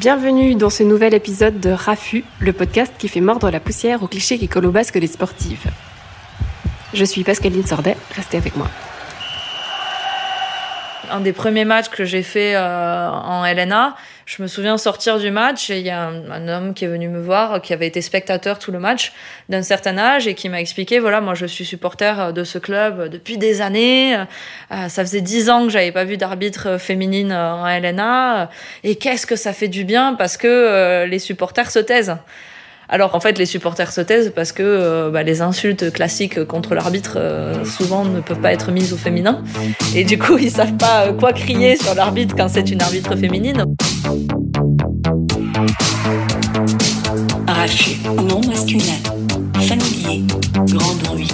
Bienvenue 0.00 0.54
dans 0.54 0.70
ce 0.70 0.82
nouvel 0.82 1.12
épisode 1.12 1.60
de 1.60 1.68
Rafu, 1.68 2.24
le 2.40 2.54
podcast 2.54 2.90
qui 2.96 3.06
fait 3.06 3.20
mordre 3.20 3.50
la 3.50 3.60
poussière 3.60 4.02
aux 4.02 4.06
clichés 4.06 4.38
qui 4.38 4.48
collent 4.48 4.64
au 4.64 4.70
basque 4.70 4.96
des 4.96 5.06
sportives. 5.06 5.66
Je 6.94 7.04
suis 7.04 7.22
Pascaline 7.22 7.66
Sordet, 7.66 7.98
restez 8.16 8.38
avec 8.38 8.56
moi. 8.56 8.66
Un 11.10 11.20
des 11.20 11.34
premiers 11.34 11.66
matchs 11.66 11.90
que 11.90 12.06
j'ai 12.06 12.22
fait 12.22 12.56
euh, 12.56 13.10
en 13.10 13.44
LNA, 13.44 13.94
je 14.30 14.40
me 14.40 14.46
souviens 14.46 14.78
sortir 14.78 15.18
du 15.18 15.32
match 15.32 15.70
et 15.70 15.80
il 15.80 15.84
y 15.84 15.90
a 15.90 16.06
un, 16.06 16.46
homme 16.46 16.72
qui 16.72 16.84
est 16.84 16.88
venu 16.88 17.08
me 17.08 17.20
voir, 17.20 17.60
qui 17.60 17.72
avait 17.72 17.88
été 17.88 18.00
spectateur 18.00 18.60
tout 18.60 18.70
le 18.70 18.78
match 18.78 19.12
d'un 19.48 19.62
certain 19.62 19.98
âge 19.98 20.28
et 20.28 20.34
qui 20.34 20.48
m'a 20.48 20.60
expliqué 20.60 21.00
voilà, 21.00 21.20
moi 21.20 21.34
je 21.34 21.46
suis 21.46 21.64
supporter 21.64 22.32
de 22.32 22.44
ce 22.44 22.58
club 22.58 23.08
depuis 23.08 23.38
des 23.38 23.60
années. 23.60 24.14
Euh, 24.14 24.88
ça 24.88 25.04
faisait 25.04 25.20
dix 25.20 25.50
ans 25.50 25.64
que 25.64 25.70
j'avais 25.70 25.90
pas 25.90 26.04
vu 26.04 26.16
d'arbitre 26.16 26.78
féminine 26.78 27.32
en 27.32 27.66
LNA 27.66 28.50
et 28.84 28.94
qu'est-ce 28.94 29.26
que 29.26 29.34
ça 29.34 29.52
fait 29.52 29.66
du 29.66 29.82
bien 29.82 30.14
parce 30.14 30.36
que 30.36 30.46
euh, 30.46 31.06
les 31.06 31.18
supporters 31.18 31.72
se 31.72 31.80
taisent. 31.80 32.16
Alors 32.92 33.14
en 33.14 33.20
fait, 33.20 33.38
les 33.38 33.46
supporters 33.46 33.92
se 33.92 34.00
taisent 34.00 34.32
parce 34.34 34.50
que 34.50 34.64
euh, 34.64 35.10
bah, 35.10 35.22
les 35.22 35.42
insultes 35.42 35.92
classiques 35.92 36.44
contre 36.44 36.74
l'arbitre 36.74 37.14
euh, 37.16 37.64
souvent 37.64 38.04
ne 38.04 38.20
peuvent 38.20 38.40
pas 38.40 38.52
être 38.52 38.72
mises 38.72 38.92
au 38.92 38.96
féminin. 38.96 39.44
Et 39.94 40.02
du 40.02 40.18
coup, 40.18 40.36
ils 40.38 40.50
savent 40.50 40.76
pas 40.76 41.06
euh, 41.06 41.12
quoi 41.12 41.32
crier 41.32 41.76
sur 41.76 41.94
l'arbitre 41.94 42.34
quand 42.36 42.48
c'est 42.48 42.68
une 42.68 42.82
arbitre 42.82 43.14
féminine. 43.14 43.64
Rachu, 47.46 47.92
non 48.16 48.40
masculin, 48.48 48.98
familier, 49.54 50.24
grand 50.66 50.94
bruit. 51.04 51.30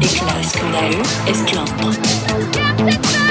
Éclat 0.00 0.42
scolaire, 0.44 1.02
esclandre. 1.28 3.23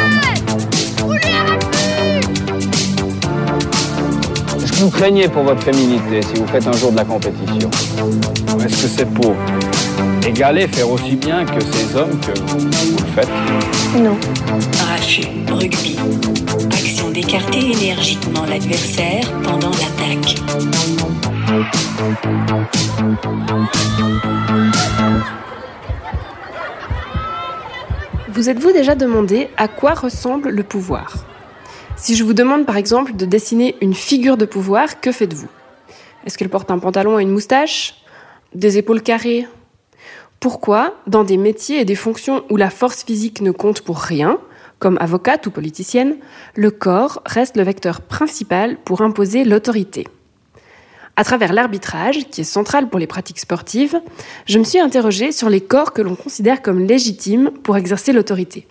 Vous 4.84 4.92
craignez 4.92 5.30
pour 5.30 5.44
votre 5.44 5.64
féminité 5.64 6.22
si 6.22 6.42
vous 6.42 6.48
faites 6.48 6.68
un 6.68 6.74
jour 6.74 6.92
de 6.92 6.98
la 6.98 7.06
compétition 7.06 7.70
Ou 8.54 8.62
Est-ce 8.62 8.82
que 8.82 8.88
c'est 8.90 9.06
pour 9.06 9.34
égaler, 10.28 10.68
faire 10.68 10.92
aussi 10.92 11.16
bien 11.16 11.46
que 11.46 11.64
ces 11.64 11.96
hommes 11.96 12.20
que 12.20 12.38
vous 12.38 12.98
le 12.98 13.12
faites? 13.16 13.30
Non. 13.96 14.18
Rachu, 14.90 15.22
rugby. 15.50 15.96
Action 16.74 17.12
d'écarter 17.12 17.72
énergiquement 17.72 18.44
l'adversaire 18.46 19.24
pendant 19.42 19.72
l'attaque. 19.72 20.42
Vous 28.28 28.50
êtes-vous 28.50 28.74
déjà 28.74 28.96
demandé 28.96 29.50
à 29.56 29.70
quoi 29.70 29.94
ressemble 29.94 30.50
le 30.50 30.64
pouvoir? 30.64 31.26
Si 32.04 32.16
je 32.16 32.26
vous 32.26 32.34
demande 32.34 32.66
par 32.66 32.76
exemple 32.76 33.16
de 33.16 33.26
dessiner 33.26 33.78
une 33.80 33.94
figure 33.94 34.36
de 34.36 34.44
pouvoir, 34.44 35.00
que 35.00 35.14
faites-vous? 35.14 35.48
Est-ce 36.26 36.38
qu'elle 36.38 36.50
porte 36.50 36.70
un 36.70 36.78
pantalon 36.78 37.18
et 37.18 37.22
une 37.22 37.30
moustache? 37.30 37.96
Des 38.54 38.78
épaules 38.78 39.02
carrées? 39.02 39.48
Pourquoi, 40.42 40.98
dans 41.08 41.24
des 41.24 41.38
métiers 41.38 41.80
et 41.80 41.86
des 41.86 41.96
fonctions 41.96 42.44
où 42.50 42.58
la 42.58 42.70
force 42.70 43.06
physique 43.06 43.40
ne 43.40 43.52
compte 43.52 43.80
pour 43.80 44.00
rien, 44.00 44.38
comme 44.80 44.98
avocate 45.00 45.48
ou 45.48 45.52
politicienne, 45.52 46.18
le 46.56 46.72
corps 46.72 47.22
reste 47.26 47.56
le 47.56 47.64
vecteur 47.64 48.02
principal 48.02 48.76
pour 48.84 49.00
imposer 49.00 49.46
l'autorité? 49.46 50.06
À 51.16 51.24
travers 51.24 51.54
l'arbitrage, 51.54 52.28
qui 52.30 52.42
est 52.42 52.44
central 52.44 52.90
pour 52.90 53.00
les 53.00 53.08
pratiques 53.08 53.40
sportives, 53.40 54.02
je 54.46 54.60
me 54.60 54.66
suis 54.66 54.80
interrogée 54.82 55.32
sur 55.32 55.50
les 55.50 55.62
corps 55.62 55.94
que 55.94 56.02
l'on 56.02 56.16
considère 56.16 56.62
comme 56.62 56.82
légitimes 56.82 57.52
pour 57.64 57.78
exercer 57.78 58.12
l'autorité. 58.12 58.68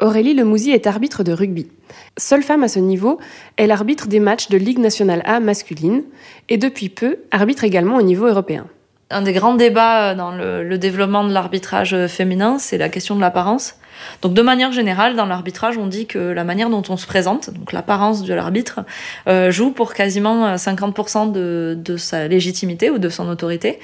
Aurélie 0.00 0.32
Lemouzy 0.32 0.70
est 0.70 0.86
arbitre 0.86 1.22
de 1.24 1.32
rugby. 1.32 1.68
Seule 2.16 2.42
femme 2.42 2.62
à 2.62 2.68
ce 2.68 2.78
niveau, 2.78 3.20
elle 3.56 3.70
arbitre 3.70 4.06
des 4.08 4.18
matchs 4.18 4.48
de 4.48 4.56
Ligue 4.56 4.78
nationale 4.78 5.22
A 5.26 5.40
masculine 5.40 6.04
et 6.48 6.56
depuis 6.56 6.88
peu 6.88 7.18
arbitre 7.30 7.64
également 7.64 7.96
au 7.96 8.02
niveau 8.02 8.26
européen. 8.26 8.66
Un 9.10 9.22
des 9.22 9.32
grands 9.32 9.54
débats 9.54 10.14
dans 10.14 10.30
le, 10.32 10.78
développement 10.78 11.24
de 11.24 11.32
l'arbitrage 11.32 12.06
féminin, 12.06 12.58
c'est 12.58 12.78
la 12.78 12.88
question 12.88 13.14
de 13.14 13.20
l'apparence. 13.20 13.74
Donc 14.22 14.32
de 14.32 14.40
manière 14.40 14.72
générale, 14.72 15.16
dans 15.16 15.26
l'arbitrage, 15.26 15.76
on 15.76 15.86
dit 15.86 16.06
que 16.06 16.18
la 16.18 16.44
manière 16.44 16.70
dont 16.70 16.82
on 16.88 16.96
se 16.96 17.06
présente, 17.06 17.50
donc 17.50 17.72
l'apparence 17.72 18.22
de 18.22 18.32
l'arbitre, 18.32 18.80
euh, 19.26 19.50
joue 19.50 19.72
pour 19.72 19.92
quasiment 19.92 20.54
50% 20.54 21.32
de, 21.32 21.76
de, 21.76 21.96
sa 21.98 22.26
légitimité 22.26 22.88
ou 22.88 22.98
de 22.98 23.08
son 23.10 23.28
autorité. 23.28 23.80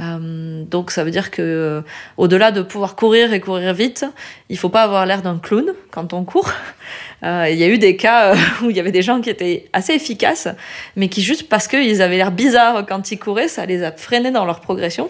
Euh, 0.00 0.64
donc 0.64 0.90
ça 0.90 1.04
veut 1.04 1.10
dire 1.10 1.30
que 1.30 1.42
euh, 1.42 1.80
au-delà 2.16 2.50
de 2.50 2.62
pouvoir 2.62 2.96
courir 2.96 3.32
et 3.32 3.40
courir 3.40 3.72
vite, 3.74 4.04
il 4.48 4.58
faut 4.58 4.68
pas 4.68 4.82
avoir 4.82 5.06
l'air 5.06 5.22
d'un 5.22 5.38
clown 5.38 5.72
quand 5.90 6.12
on 6.12 6.24
court. 6.24 6.50
Euh, 7.22 7.48
il 7.50 7.56
y 7.56 7.64
a 7.64 7.68
eu 7.68 7.78
des 7.78 7.96
cas 7.96 8.34
où 8.62 8.68
il 8.68 8.76
y 8.76 8.80
avait 8.80 8.92
des 8.92 9.00
gens 9.00 9.22
qui 9.22 9.30
étaient 9.30 9.70
assez 9.72 9.94
efficaces, 9.94 10.46
mais 10.94 11.08
qui 11.08 11.22
juste 11.22 11.48
parce 11.48 11.68
qu'ils 11.68 12.02
avaient 12.02 12.18
l'air 12.18 12.30
bizarres 12.30 12.84
quand 12.86 13.12
ils 13.12 13.18
couraient, 13.18 13.48
ça 13.48 13.64
les 13.64 13.82
a 13.82 13.92
freinés 13.92 14.30
dans 14.30 14.44
leur 14.44 14.60
progression. 14.60 15.08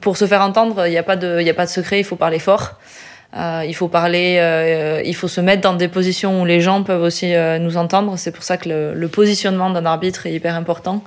Pour 0.00 0.16
se 0.16 0.26
faire 0.26 0.40
entendre, 0.40 0.88
il 0.88 0.90
n'y 0.90 0.98
a 0.98 1.04
pas 1.04 1.14
de, 1.14 1.40
y 1.40 1.48
a 1.48 1.54
pas 1.54 1.66
de 1.66 1.70
secret, 1.70 2.00
il 2.00 2.04
faut 2.04 2.16
parler 2.16 2.40
fort. 2.40 2.72
Il 3.32 3.74
faut 3.76 3.86
parler, 3.86 5.02
il 5.04 5.14
faut 5.14 5.28
se 5.28 5.40
mettre 5.40 5.62
dans 5.62 5.74
des 5.74 5.86
positions 5.86 6.42
où 6.42 6.44
les 6.44 6.60
gens 6.60 6.82
peuvent 6.82 7.02
aussi 7.02 7.32
nous 7.60 7.76
entendre. 7.76 8.16
C'est 8.16 8.32
pour 8.32 8.42
ça 8.42 8.56
que 8.56 8.92
le 8.92 9.08
positionnement 9.08 9.70
d'un 9.70 9.86
arbitre 9.86 10.26
est 10.26 10.32
hyper 10.32 10.56
important. 10.56 11.04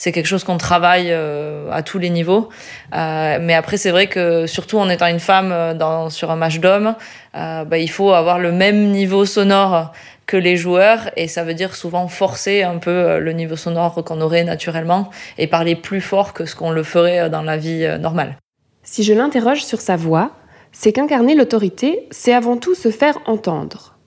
C'est 0.00 0.12
quelque 0.12 0.28
chose 0.28 0.44
qu'on 0.44 0.56
travaille 0.56 1.12
à 1.12 1.82
tous 1.82 1.98
les 1.98 2.08
niveaux. 2.08 2.48
mais 2.90 3.52
après, 3.52 3.76
c'est 3.76 3.90
vrai 3.90 4.06
que 4.06 4.46
surtout 4.46 4.78
en 4.78 4.88
étant 4.88 5.08
une 5.08 5.20
femme 5.20 5.76
dans, 5.76 6.08
sur 6.08 6.30
un 6.30 6.36
match 6.36 6.58
d'hommes, 6.58 6.94
bah, 7.34 7.76
il 7.76 7.90
faut 7.90 8.10
avoir 8.12 8.38
le 8.38 8.50
même 8.50 8.92
niveau 8.92 9.26
sonore 9.26 9.92
que 10.24 10.38
les 10.38 10.56
joueurs 10.56 11.10
et 11.16 11.28
ça 11.28 11.44
veut 11.44 11.52
dire 11.52 11.76
souvent 11.76 12.08
forcer 12.08 12.62
un 12.62 12.78
peu 12.78 13.18
le 13.18 13.32
niveau 13.34 13.56
sonore 13.56 14.02
qu'on 14.02 14.22
aurait 14.22 14.42
naturellement 14.42 15.10
et 15.36 15.46
parler 15.46 15.76
plus 15.76 16.00
fort 16.00 16.32
que 16.32 16.46
ce 16.46 16.56
qu'on 16.56 16.70
le 16.70 16.82
ferait 16.82 17.28
dans 17.28 17.42
la 17.42 17.58
vie 17.58 17.86
normale. 18.00 18.38
Si 18.82 19.02
je 19.02 19.12
l'interroge 19.12 19.64
sur 19.64 19.82
sa 19.82 19.96
voix, 19.96 20.30
c'est 20.72 20.94
qu'incarner 20.94 21.34
l'autorité, 21.34 22.08
c'est 22.10 22.32
avant 22.32 22.56
tout 22.56 22.74
se 22.74 22.90
faire 22.90 23.18
entendre. 23.26 23.98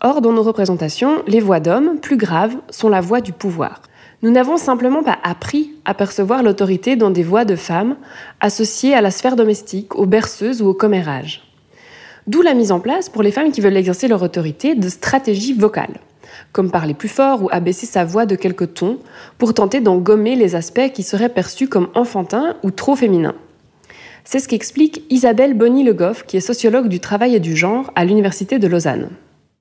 Or, 0.00 0.20
dans 0.20 0.32
nos 0.32 0.44
représentations, 0.44 1.24
les 1.26 1.40
voix 1.40 1.58
d'hommes, 1.58 1.98
plus 1.98 2.18
graves, 2.18 2.54
sont 2.70 2.88
la 2.88 3.00
voix 3.00 3.20
du 3.20 3.32
pouvoir. 3.32 3.82
Nous 4.22 4.30
n'avons 4.30 4.56
simplement 4.56 5.02
pas 5.02 5.18
appris 5.22 5.72
à 5.84 5.94
percevoir 5.94 6.42
l'autorité 6.42 6.96
dans 6.96 7.10
des 7.10 7.22
voix 7.22 7.44
de 7.44 7.56
femmes 7.56 7.96
associées 8.40 8.94
à 8.94 9.00
la 9.00 9.10
sphère 9.10 9.36
domestique, 9.36 9.94
aux 9.96 10.06
berceuses 10.06 10.62
ou 10.62 10.68
au 10.68 10.74
commérage. 10.74 11.42
D'où 12.26 12.40
la 12.40 12.54
mise 12.54 12.72
en 12.72 12.80
place, 12.80 13.10
pour 13.10 13.22
les 13.22 13.30
femmes 13.30 13.52
qui 13.52 13.60
veulent 13.60 13.76
exercer 13.76 14.08
leur 14.08 14.22
autorité, 14.22 14.74
de 14.74 14.88
stratégies 14.88 15.52
vocales, 15.52 16.00
comme 16.52 16.70
parler 16.70 16.94
plus 16.94 17.08
fort 17.08 17.42
ou 17.42 17.48
abaisser 17.52 17.84
sa 17.84 18.04
voix 18.04 18.24
de 18.24 18.34
quelques 18.34 18.72
tons, 18.74 18.98
pour 19.36 19.52
tenter 19.52 19.80
d'en 19.80 19.98
gommer 19.98 20.36
les 20.36 20.54
aspects 20.54 20.92
qui 20.94 21.02
seraient 21.02 21.28
perçus 21.28 21.68
comme 21.68 21.88
enfantins 21.94 22.56
ou 22.62 22.70
trop 22.70 22.96
féminins. 22.96 23.34
C'est 24.24 24.38
ce 24.38 24.48
qu'explique 24.48 25.02
Isabelle 25.10 25.52
Bonny-Le 25.52 25.92
Goff, 25.92 26.24
qui 26.24 26.38
est 26.38 26.40
sociologue 26.40 26.88
du 26.88 26.98
travail 26.98 27.34
et 27.34 27.40
du 27.40 27.54
genre 27.54 27.92
à 27.94 28.06
l'Université 28.06 28.58
de 28.58 28.66
Lausanne. 28.66 29.10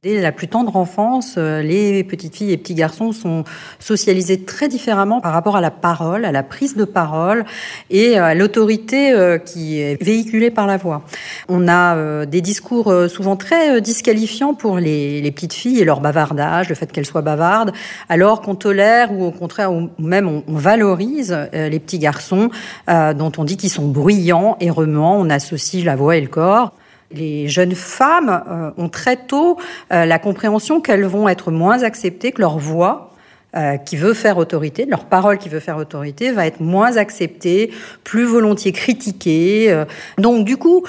Dès 0.04 0.20
la 0.20 0.34
plus 0.34 0.50
tendre 0.50 0.76
enfance, 0.76 1.36
euh, 1.38 1.62
les 1.62 2.04
petites 2.04 2.36
filles 2.36 2.52
et 2.52 2.58
petits 2.58 2.74
garçons 2.74 3.14
sont 3.14 3.46
socialisés 3.80 4.44
très 4.44 4.68
différemment 4.68 5.22
par 5.22 5.32
rapport 5.32 5.56
à 5.56 5.62
la 5.62 5.72
parole, 5.72 6.26
à 6.26 6.34
la 6.34 6.44
prise 6.44 6.76
de 6.76 6.84
parole 6.84 7.46
et 7.90 8.18
à 8.18 8.36
l'autorité 8.36 9.14
euh, 9.14 9.38
qui 9.38 9.80
est 9.80 9.96
véhiculée 10.04 10.52
par 10.52 10.68
la 10.68 10.76
voix. 10.76 11.04
On 11.48 11.70
a 11.70 11.96
euh, 11.96 12.26
des 12.26 12.42
discours 12.42 12.94
souvent 13.08 13.38
très 13.38 13.80
disqualifiants 13.80 14.54
pour 14.56 14.78
les, 14.78 15.32
petites 15.32 15.54
filles 15.54 15.80
et 15.80 15.86
leur 15.86 16.02
bavardage, 16.02 16.68
le 16.68 16.76
fait 16.76 16.92
qu'elles 16.92 17.06
soient 17.06 17.22
bavardes, 17.22 17.72
alors 18.10 18.42
qu'on 18.42 18.56
tolère 18.56 19.14
ou 19.14 19.24
au 19.24 19.32
contraire, 19.32 19.72
ou 19.72 19.90
même 20.00 20.28
on, 20.28 20.44
on 20.50 20.58
valorise 20.58 21.34
les 21.54 21.80
petits 21.80 22.00
garçons 22.00 22.50
dont 22.90 23.32
on 23.38 23.46
dit 23.46 23.56
qu'ils 23.56 23.70
sont 23.70 23.88
bruyants 23.88 24.58
et 24.60 24.70
remuants. 24.70 25.16
On 25.18 25.30
associe 25.30 25.86
la 25.86 25.96
voix 25.96 26.18
et 26.18 26.22
le 26.22 26.28
corps 26.28 26.74
les 27.14 27.48
jeunes 27.48 27.76
femmes 27.76 28.44
euh, 28.50 28.72
ont 28.78 28.90
très 28.90 29.18
tôt 29.18 29.58
euh, 29.92 30.06
la 30.06 30.20
compréhension 30.20 30.82
qu'elles 30.82 31.06
vont 31.06 31.30
être 31.30 31.52
moins 31.52 31.84
acceptées, 31.84 32.32
que 32.32 32.42
leur 32.42 32.58
voix 32.58 33.12
euh, 33.56 33.78
qui 33.78 33.98
veut 33.98 34.14
faire 34.14 34.38
autorité, 34.38 34.86
leur 34.86 35.06
parole 35.06 35.38
qui 35.38 35.50
veut 35.50 35.60
faire 35.60 35.78
autorité, 35.78 36.32
va 36.32 36.46
être 36.48 36.60
moins 36.60 36.98
acceptée, 36.98 37.72
plus 38.04 38.26
volontiers 38.26 38.72
critiquée. 38.72 39.84
Donc 40.18 40.44
du 40.46 40.58
coup, 40.58 40.84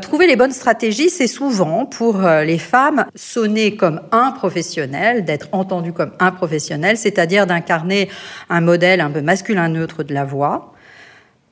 trouver 0.00 0.26
les 0.26 0.36
bonnes 0.36 0.52
stratégies, 0.52 1.10
c'est 1.10 1.26
souvent 1.26 1.84
pour 1.84 2.22
les 2.22 2.58
femmes 2.58 3.04
sonner 3.14 3.76
comme 3.76 4.00
un 4.10 4.30
professionnel, 4.30 5.26
d'être 5.26 5.48
entendues 5.52 5.92
comme 5.92 6.12
un 6.18 6.30
professionnel, 6.30 6.96
c'est-à-dire 6.96 7.46
d'incarner 7.46 8.08
un 8.48 8.62
modèle 8.62 9.02
un 9.02 9.10
peu 9.10 9.20
masculin 9.20 9.68
neutre 9.68 10.02
de 10.02 10.14
la 10.14 10.24
voix, 10.24 10.71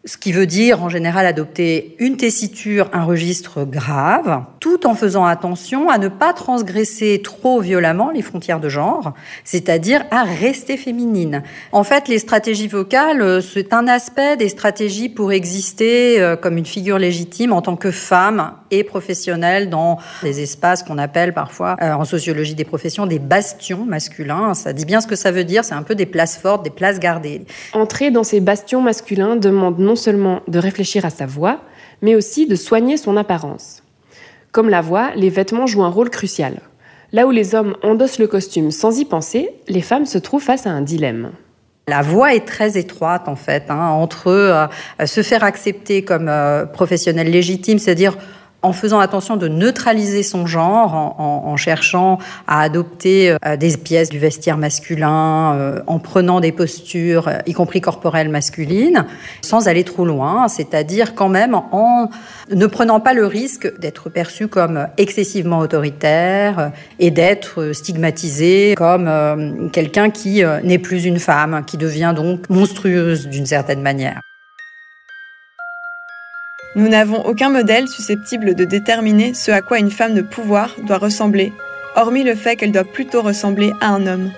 ce 0.06 0.16
qui 0.16 0.32
veut 0.32 0.46
dire 0.46 0.82
en 0.82 0.88
général 0.88 1.26
adopter 1.26 1.94
une 1.98 2.16
tessiture, 2.16 2.88
un 2.94 3.04
registre 3.04 3.64
grave, 3.64 4.44
tout 4.58 4.86
en 4.86 4.94
faisant 4.94 5.26
attention 5.26 5.90
à 5.90 5.98
ne 5.98 6.08
pas 6.08 6.32
transgresser 6.32 7.20
trop 7.22 7.60
violemment 7.60 8.10
les 8.10 8.22
frontières 8.22 8.60
de 8.60 8.70
genre, 8.70 9.12
c'est-à-dire 9.44 10.04
à 10.10 10.24
rester 10.24 10.78
féminine. 10.78 11.42
En 11.72 11.84
fait, 11.84 12.08
les 12.08 12.18
stratégies 12.18 12.66
vocales, 12.68 13.20
euh, 13.20 13.40
c'est 13.42 13.74
un 13.74 13.88
aspect 13.88 14.38
des 14.38 14.48
stratégies 14.48 15.10
pour 15.10 15.32
exister 15.32 16.18
euh, 16.18 16.34
comme 16.34 16.56
une 16.56 16.66
figure 16.66 16.98
légitime 16.98 17.52
en 17.52 17.60
tant 17.60 17.76
que 17.76 17.90
femme 17.90 18.52
et 18.70 18.84
professionnelle 18.84 19.68
dans 19.68 19.98
des 20.22 20.40
espaces 20.40 20.82
qu'on 20.82 20.96
appelle 20.96 21.34
parfois 21.34 21.76
euh, 21.82 21.92
en 21.92 22.04
sociologie 22.06 22.54
des 22.54 22.64
professions 22.64 23.06
des 23.06 23.18
bastions 23.18 23.84
masculins. 23.84 24.54
Ça 24.54 24.72
dit 24.72 24.86
bien 24.86 25.02
ce 25.02 25.06
que 25.06 25.16
ça 25.16 25.30
veut 25.30 25.44
dire, 25.44 25.62
c'est 25.64 25.74
un 25.74 25.82
peu 25.82 25.94
des 25.94 26.06
places 26.06 26.38
fortes, 26.38 26.62
des 26.62 26.70
places 26.70 27.00
gardées. 27.00 27.42
Entrer 27.74 28.10
dans 28.10 28.24
ces 28.24 28.40
bastions 28.40 28.80
masculins 28.80 29.36
demande 29.36 29.78
non 29.90 29.96
seulement 29.96 30.42
de 30.46 30.60
réfléchir 30.60 31.04
à 31.04 31.10
sa 31.10 31.26
voix, 31.26 31.62
mais 32.00 32.14
aussi 32.14 32.46
de 32.46 32.54
soigner 32.54 32.96
son 32.96 33.16
apparence. 33.16 33.82
Comme 34.52 34.68
la 34.68 34.82
voix, 34.82 35.10
les 35.16 35.30
vêtements 35.30 35.66
jouent 35.66 35.82
un 35.82 35.88
rôle 35.88 36.10
crucial. 36.10 36.60
Là 37.12 37.26
où 37.26 37.32
les 37.32 37.56
hommes 37.56 37.74
endossent 37.82 38.20
le 38.20 38.28
costume 38.28 38.70
sans 38.70 39.00
y 39.00 39.04
penser, 39.04 39.50
les 39.66 39.80
femmes 39.80 40.06
se 40.06 40.18
trouvent 40.18 40.44
face 40.44 40.64
à 40.68 40.70
un 40.70 40.80
dilemme. 40.80 41.32
La 41.88 42.02
voie 42.02 42.36
est 42.36 42.46
très 42.46 42.78
étroite 42.78 43.26
en 43.26 43.34
fait 43.34 43.64
hein, 43.68 43.88
entre 43.88 44.28
euh, 44.28 44.68
se 45.04 45.24
faire 45.24 45.42
accepter 45.42 46.04
comme 46.04 46.28
euh, 46.28 46.66
professionnel 46.66 47.28
légitime, 47.28 47.80
c'est-à-dire 47.80 48.16
en 48.62 48.72
faisant 48.72 49.00
attention 49.00 49.36
de 49.36 49.48
neutraliser 49.48 50.22
son 50.22 50.46
genre, 50.46 50.94
en, 51.18 51.56
cherchant 51.56 52.18
à 52.46 52.62
adopter 52.62 53.36
euh, 53.44 53.56
des 53.56 53.76
pièces 53.76 54.08
du 54.08 54.18
vestiaire 54.18 54.56
masculin, 54.56 55.54
euh, 55.54 55.80
en 55.86 55.98
prenant 55.98 56.40
des 56.40 56.52
postures, 56.52 57.28
euh, 57.28 57.38
y 57.46 57.52
compris 57.52 57.80
corporelles 57.80 58.28
masculines, 58.28 59.06
sans 59.42 59.68
aller 59.68 59.84
trop 59.84 60.04
loin, 60.04 60.48
c'est-à-dire 60.48 61.14
quand 61.14 61.28
même 61.28 61.54
en 61.54 62.10
ne 62.50 62.66
prenant 62.66 63.00
pas 63.00 63.14
le 63.14 63.26
risque 63.26 63.78
d'être 63.78 64.08
perçu 64.08 64.48
comme 64.48 64.88
excessivement 64.96 65.58
autoritaire 65.58 66.72
et 66.98 67.10
d'être 67.10 67.72
stigmatisé 67.72 68.74
comme 68.76 69.70
quelqu'un 69.72 70.10
qui 70.10 70.42
n'est 70.64 70.78
plus 70.78 71.04
une 71.04 71.18
femme, 71.18 71.62
qui 71.66 71.76
devient 71.76 72.12
donc 72.14 72.48
monstrueuse 72.48 73.28
d'une 73.28 73.46
certaine 73.46 73.82
manière. 73.82 74.20
Nous 76.76 76.86
n'avons 76.86 77.26
aucun 77.26 77.48
modèle 77.48 77.88
susceptible 77.88 78.54
de 78.54 78.64
déterminer 78.64 79.34
ce 79.34 79.50
à 79.50 79.60
quoi 79.60 79.80
une 79.80 79.90
femme 79.90 80.14
de 80.14 80.22
pouvoir 80.22 80.76
doit 80.86 80.98
ressembler, 80.98 81.52
hormis 81.96 82.22
le 82.22 82.36
fait 82.36 82.54
qu'elle 82.54 82.70
doit 82.70 82.84
plutôt 82.84 83.22
ressembler 83.22 83.72
à 83.80 83.88
un 83.88 84.06
homme. 84.06 84.30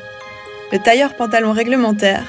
Le 0.72 0.78
tailleur 0.78 1.14
pantalon 1.14 1.52
réglementaire, 1.52 2.24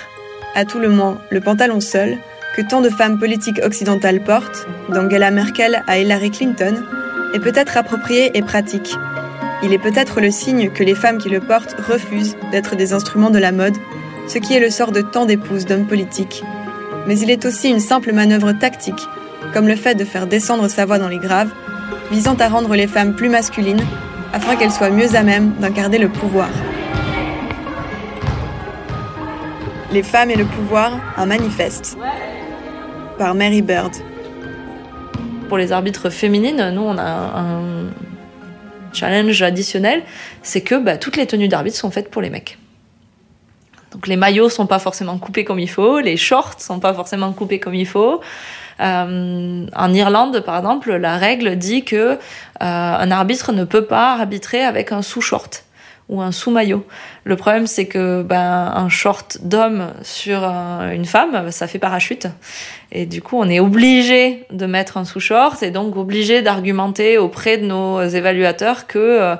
à 0.55 0.65
tout 0.65 0.79
le 0.79 0.89
moins 0.89 1.21
le 1.29 1.39
pantalon 1.39 1.79
seul, 1.79 2.17
que 2.57 2.61
tant 2.61 2.81
de 2.81 2.89
femmes 2.89 3.17
politiques 3.17 3.61
occidentales 3.63 4.21
portent, 4.21 4.67
d'Angela 4.89 5.31
Merkel 5.31 5.81
à 5.87 5.97
Hillary 5.97 6.31
Clinton, 6.31 6.83
est 7.33 7.39
peut-être 7.39 7.77
approprié 7.77 8.37
et 8.37 8.41
pratique. 8.41 8.95
Il 9.63 9.71
est 9.71 9.79
peut-être 9.79 10.19
le 10.19 10.31
signe 10.31 10.69
que 10.69 10.83
les 10.83 10.95
femmes 10.95 11.17
qui 11.17 11.29
le 11.29 11.39
portent 11.39 11.77
refusent 11.79 12.35
d'être 12.51 12.75
des 12.75 12.91
instruments 12.91 13.29
de 13.29 13.39
la 13.39 13.53
mode, 13.53 13.77
ce 14.27 14.37
qui 14.37 14.53
est 14.53 14.59
le 14.59 14.69
sort 14.69 14.91
de 14.91 14.99
tant 14.99 15.25
d'épouses 15.25 15.65
d'hommes 15.65 15.87
politiques. 15.87 16.43
Mais 17.07 17.17
il 17.17 17.31
est 17.31 17.45
aussi 17.45 17.69
une 17.69 17.79
simple 17.79 18.11
manœuvre 18.11 18.51
tactique 18.51 19.07
comme 19.51 19.67
le 19.67 19.75
fait 19.75 19.95
de 19.95 20.05
faire 20.05 20.27
descendre 20.27 20.67
sa 20.67 20.85
voix 20.85 20.99
dans 20.99 21.09
les 21.09 21.17
graves, 21.17 21.51
visant 22.11 22.35
à 22.35 22.47
rendre 22.47 22.75
les 22.75 22.87
femmes 22.87 23.15
plus 23.15 23.29
masculines 23.29 23.81
afin 24.33 24.55
qu'elles 24.55 24.71
soient 24.71 24.89
mieux 24.89 25.15
à 25.15 25.23
même 25.23 25.53
d'incarner 25.59 25.97
le 25.97 26.09
pouvoir. 26.09 26.49
Les 29.91 30.03
femmes 30.03 30.31
et 30.31 30.35
le 30.35 30.45
pouvoir, 30.45 30.99
un 31.17 31.25
manifeste. 31.25 31.97
Par 33.19 33.35
Mary 33.35 33.61
Bird. 33.61 33.93
Pour 35.49 35.57
les 35.59 35.71
arbitres 35.71 36.09
féminines, 36.09 36.71
nous 36.73 36.81
on 36.81 36.97
a 36.97 37.03
un 37.03 37.89
challenge 38.91 39.41
additionnel, 39.41 40.03
c'est 40.41 40.61
que 40.61 40.75
bah, 40.75 40.97
toutes 40.97 41.17
les 41.17 41.27
tenues 41.27 41.47
d'arbitre 41.47 41.77
sont 41.77 41.91
faites 41.91 42.09
pour 42.09 42.21
les 42.21 42.29
mecs. 42.29 42.57
Donc 43.91 44.07
les 44.07 44.15
maillots 44.15 44.49
sont 44.49 44.65
pas 44.65 44.79
forcément 44.79 45.17
coupés 45.19 45.43
comme 45.43 45.59
il 45.59 45.69
faut, 45.69 45.99
les 45.99 46.17
shorts 46.17 46.55
sont 46.59 46.79
pas 46.79 46.93
forcément 46.93 47.31
coupés 47.31 47.59
comme 47.59 47.75
il 47.75 47.85
faut. 47.85 48.21
Euh, 48.79 49.65
en 49.75 49.93
Irlande, 49.93 50.39
par 50.41 50.57
exemple, 50.57 50.93
la 50.95 51.17
règle 51.17 51.55
dit 51.55 51.83
que 51.83 51.95
euh, 51.95 52.17
un 52.59 53.11
arbitre 53.11 53.51
ne 53.51 53.63
peut 53.63 53.85
pas 53.85 54.13
arbitrer 54.13 54.63
avec 54.63 54.91
un 54.91 55.01
sous-short 55.01 55.63
ou 56.13 56.21
un 56.21 56.31
sous-maillot. 56.31 56.85
Le 57.23 57.35
problème, 57.35 57.65
c'est 57.65 57.87
que 57.87 58.21
ben, 58.21 58.71
un 58.75 58.87
short 58.87 59.39
d'homme 59.41 59.87
sur 60.03 60.43
une 60.43 61.05
femme, 61.05 61.51
ça 61.51 61.65
fait 61.67 61.79
parachute. 61.79 62.27
Et 62.91 63.07
du 63.07 63.23
coup, 63.23 63.39
on 63.39 63.49
est 63.49 63.59
obligé 63.59 64.45
de 64.51 64.67
mettre 64.67 64.97
un 64.97 65.05
sous-short 65.05 65.63
et 65.63 65.71
donc 65.71 65.97
obligé 65.97 66.43
d'argumenter 66.43 67.17
auprès 67.17 67.57
de 67.57 67.65
nos 67.65 68.03
évaluateurs 68.03 68.85
que 68.85 68.99
euh, 68.99 69.35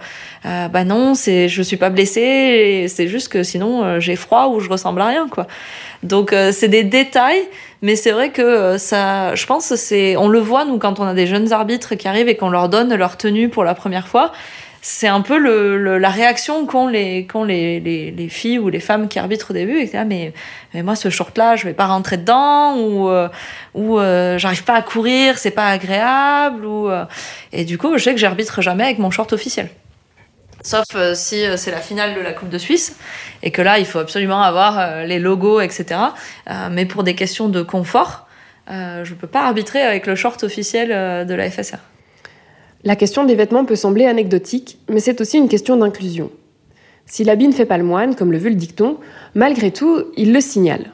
euh 0.45 0.67
ben 0.67 0.85
non, 0.85 1.13
c'est 1.13 1.47
je 1.47 1.61
suis 1.61 1.77
pas 1.77 1.91
blessée, 1.91 2.87
c'est 2.89 3.07
juste 3.07 3.27
que 3.27 3.43
sinon 3.43 3.99
j'ai 3.99 4.15
froid 4.15 4.47
ou 4.47 4.59
je 4.59 4.69
ressemble 4.69 5.01
à 5.01 5.05
rien 5.05 5.27
quoi. 5.29 5.45
Donc 6.01 6.35
c'est 6.51 6.67
des 6.67 6.83
détails 6.83 7.47
mais 7.83 7.97
c'est 7.97 8.11
vrai 8.11 8.29
que 8.29 8.41
euh, 8.41 8.77
ça, 8.77 9.35
je 9.35 9.45
pense, 9.45 9.75
c'est, 9.75 10.15
on 10.15 10.29
le 10.29 10.39
voit 10.39 10.63
nous 10.63 10.79
quand 10.79 11.01
on 11.01 11.03
a 11.03 11.13
des 11.13 11.27
jeunes 11.27 11.51
arbitres 11.51 11.95
qui 11.95 12.07
arrivent 12.07 12.29
et 12.29 12.37
qu'on 12.37 12.49
leur 12.49 12.69
donne 12.69 12.95
leur 12.95 13.17
tenue 13.17 13.49
pour 13.49 13.65
la 13.65 13.75
première 13.75 14.07
fois. 14.07 14.31
C'est 14.85 15.07
un 15.07 15.21
peu 15.21 15.37
le, 15.37 15.97
la 15.97 16.09
réaction 16.09 16.65
qu'ont 16.65 16.87
les, 16.87 17.25
les, 17.47 17.79
les, 17.79 18.11
les, 18.11 18.29
filles 18.29 18.59
ou 18.59 18.67
les 18.67 18.81
femmes 18.81 19.07
qui 19.07 19.17
arbitrent 19.17 19.51
au 19.51 19.53
début. 19.53 19.79
Et 19.79 19.89
là, 19.93 20.03
mais, 20.03 20.33
mais 20.73 20.83
moi, 20.83 20.95
ce 20.95 21.09
short-là, 21.09 21.55
je 21.55 21.63
vais 21.63 21.73
pas 21.73 21.87
rentrer 21.87 22.17
dedans 22.17 22.75
ou, 22.77 23.09
euh, 23.09 23.29
ou 23.73 23.97
euh, 23.97 24.37
j'arrive 24.37 24.65
pas 24.65 24.75
à 24.75 24.81
courir, 24.81 25.37
c'est 25.37 25.51
pas 25.51 25.69
agréable. 25.69 26.65
Ou, 26.65 26.91
et 27.53 27.63
du 27.63 27.77
coup, 27.77 27.97
je 27.97 28.03
sais 28.03 28.13
que 28.13 28.19
j'arbitre 28.19 28.61
jamais 28.61 28.83
avec 28.83 28.99
mon 28.99 29.09
short 29.09 29.31
officiel. 29.31 29.69
Sauf 30.63 30.85
euh, 30.95 31.13
si 31.13 31.45
euh, 31.45 31.57
c'est 31.57 31.71
la 31.71 31.81
finale 31.81 32.15
de 32.15 32.21
la 32.21 32.31
Coupe 32.31 32.47
de 32.49 32.57
Suisse 32.57 32.95
et 33.43 33.51
que 33.51 33.61
là, 33.61 33.79
il 33.79 33.85
faut 33.85 33.99
absolument 33.99 34.41
avoir 34.41 34.79
euh, 34.79 35.03
les 35.03 35.19
logos, 35.19 35.59
etc. 35.59 35.99
mais 36.71 36.85
pour 36.85 37.03
des 37.03 37.15
questions 37.15 37.49
de 37.49 37.61
confort, 37.61 38.27
je 38.69 39.13
peux 39.13 39.27
pas 39.27 39.45
arbitrer 39.45 39.81
avec 39.81 40.07
le 40.07 40.15
short 40.15 40.41
officiel 40.43 41.27
de 41.27 41.33
la 41.33 41.51
FSR. 41.51 41.79
La 42.85 42.97
question 42.97 43.23
des 43.23 43.35
vêtements 43.35 43.63
peut 43.63 43.77
sembler 43.77 44.05
anecdotique, 44.05 44.77
mais 44.89 44.99
c'est 44.99 45.21
aussi 45.21 45.37
une 45.37 45.47
question 45.47 45.77
d'inclusion. 45.77 46.29
Si 47.05 47.23
l'habit 47.23 47.47
ne 47.47 47.53
fait 47.53 47.65
pas 47.65 47.77
le 47.77 47.85
moine, 47.85 48.13
comme 48.13 48.33
le 48.33 48.37
veut 48.37 48.49
le 48.49 48.55
dicton, 48.55 48.97
malgré 49.35 49.71
tout, 49.71 50.03
il 50.17 50.33
le 50.33 50.41
signale. 50.41 50.91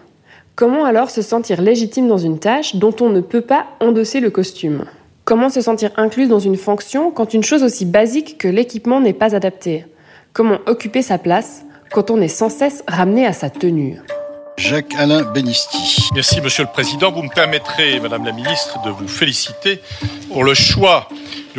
Comment 0.55 0.85
alors 0.85 1.09
se 1.09 1.23
sentir 1.23 1.61
légitime 1.61 2.07
dans 2.07 2.19
une 2.19 2.37
tâche 2.37 2.75
dont 2.75 2.95
on 3.01 3.09
ne 3.09 3.21
peut 3.21 3.41
pas 3.41 3.65
endosser 3.79 4.19
le 4.19 4.29
costume? 4.29 4.85
Comment 5.25 5.49
se 5.49 5.61
sentir 5.61 5.89
incluse 5.97 6.29
dans 6.29 6.39
une 6.39 6.57
fonction 6.57 7.09
quand 7.09 7.33
une 7.33 7.43
chose 7.43 7.63
aussi 7.63 7.85
basique 7.85 8.37
que 8.37 8.47
l'équipement 8.47 9.01
n'est 9.01 9.13
pas 9.13 9.35
adaptée? 9.35 9.87
Comment 10.31 10.59
occuper 10.67 11.01
sa 11.01 11.17
place 11.17 11.63
quand 11.91 12.11
on 12.11 12.21
est 12.21 12.27
sans 12.27 12.49
cesse 12.49 12.83
ramené 12.87 13.25
à 13.25 13.33
sa 13.33 13.49
tenue? 13.49 13.99
Jacques-Alain 14.57 15.23
Benisti. 15.23 16.09
Merci, 16.13 16.41
Monsieur 16.41 16.65
le 16.65 16.69
Président. 16.69 17.11
Vous 17.11 17.23
me 17.23 17.33
permettrez, 17.33 17.99
Madame 18.01 18.25
la 18.25 18.33
Ministre, 18.33 18.79
de 18.83 18.89
vous 18.89 19.07
féliciter 19.07 19.79
pour 20.27 20.43
le 20.43 20.53
choix 20.53 21.07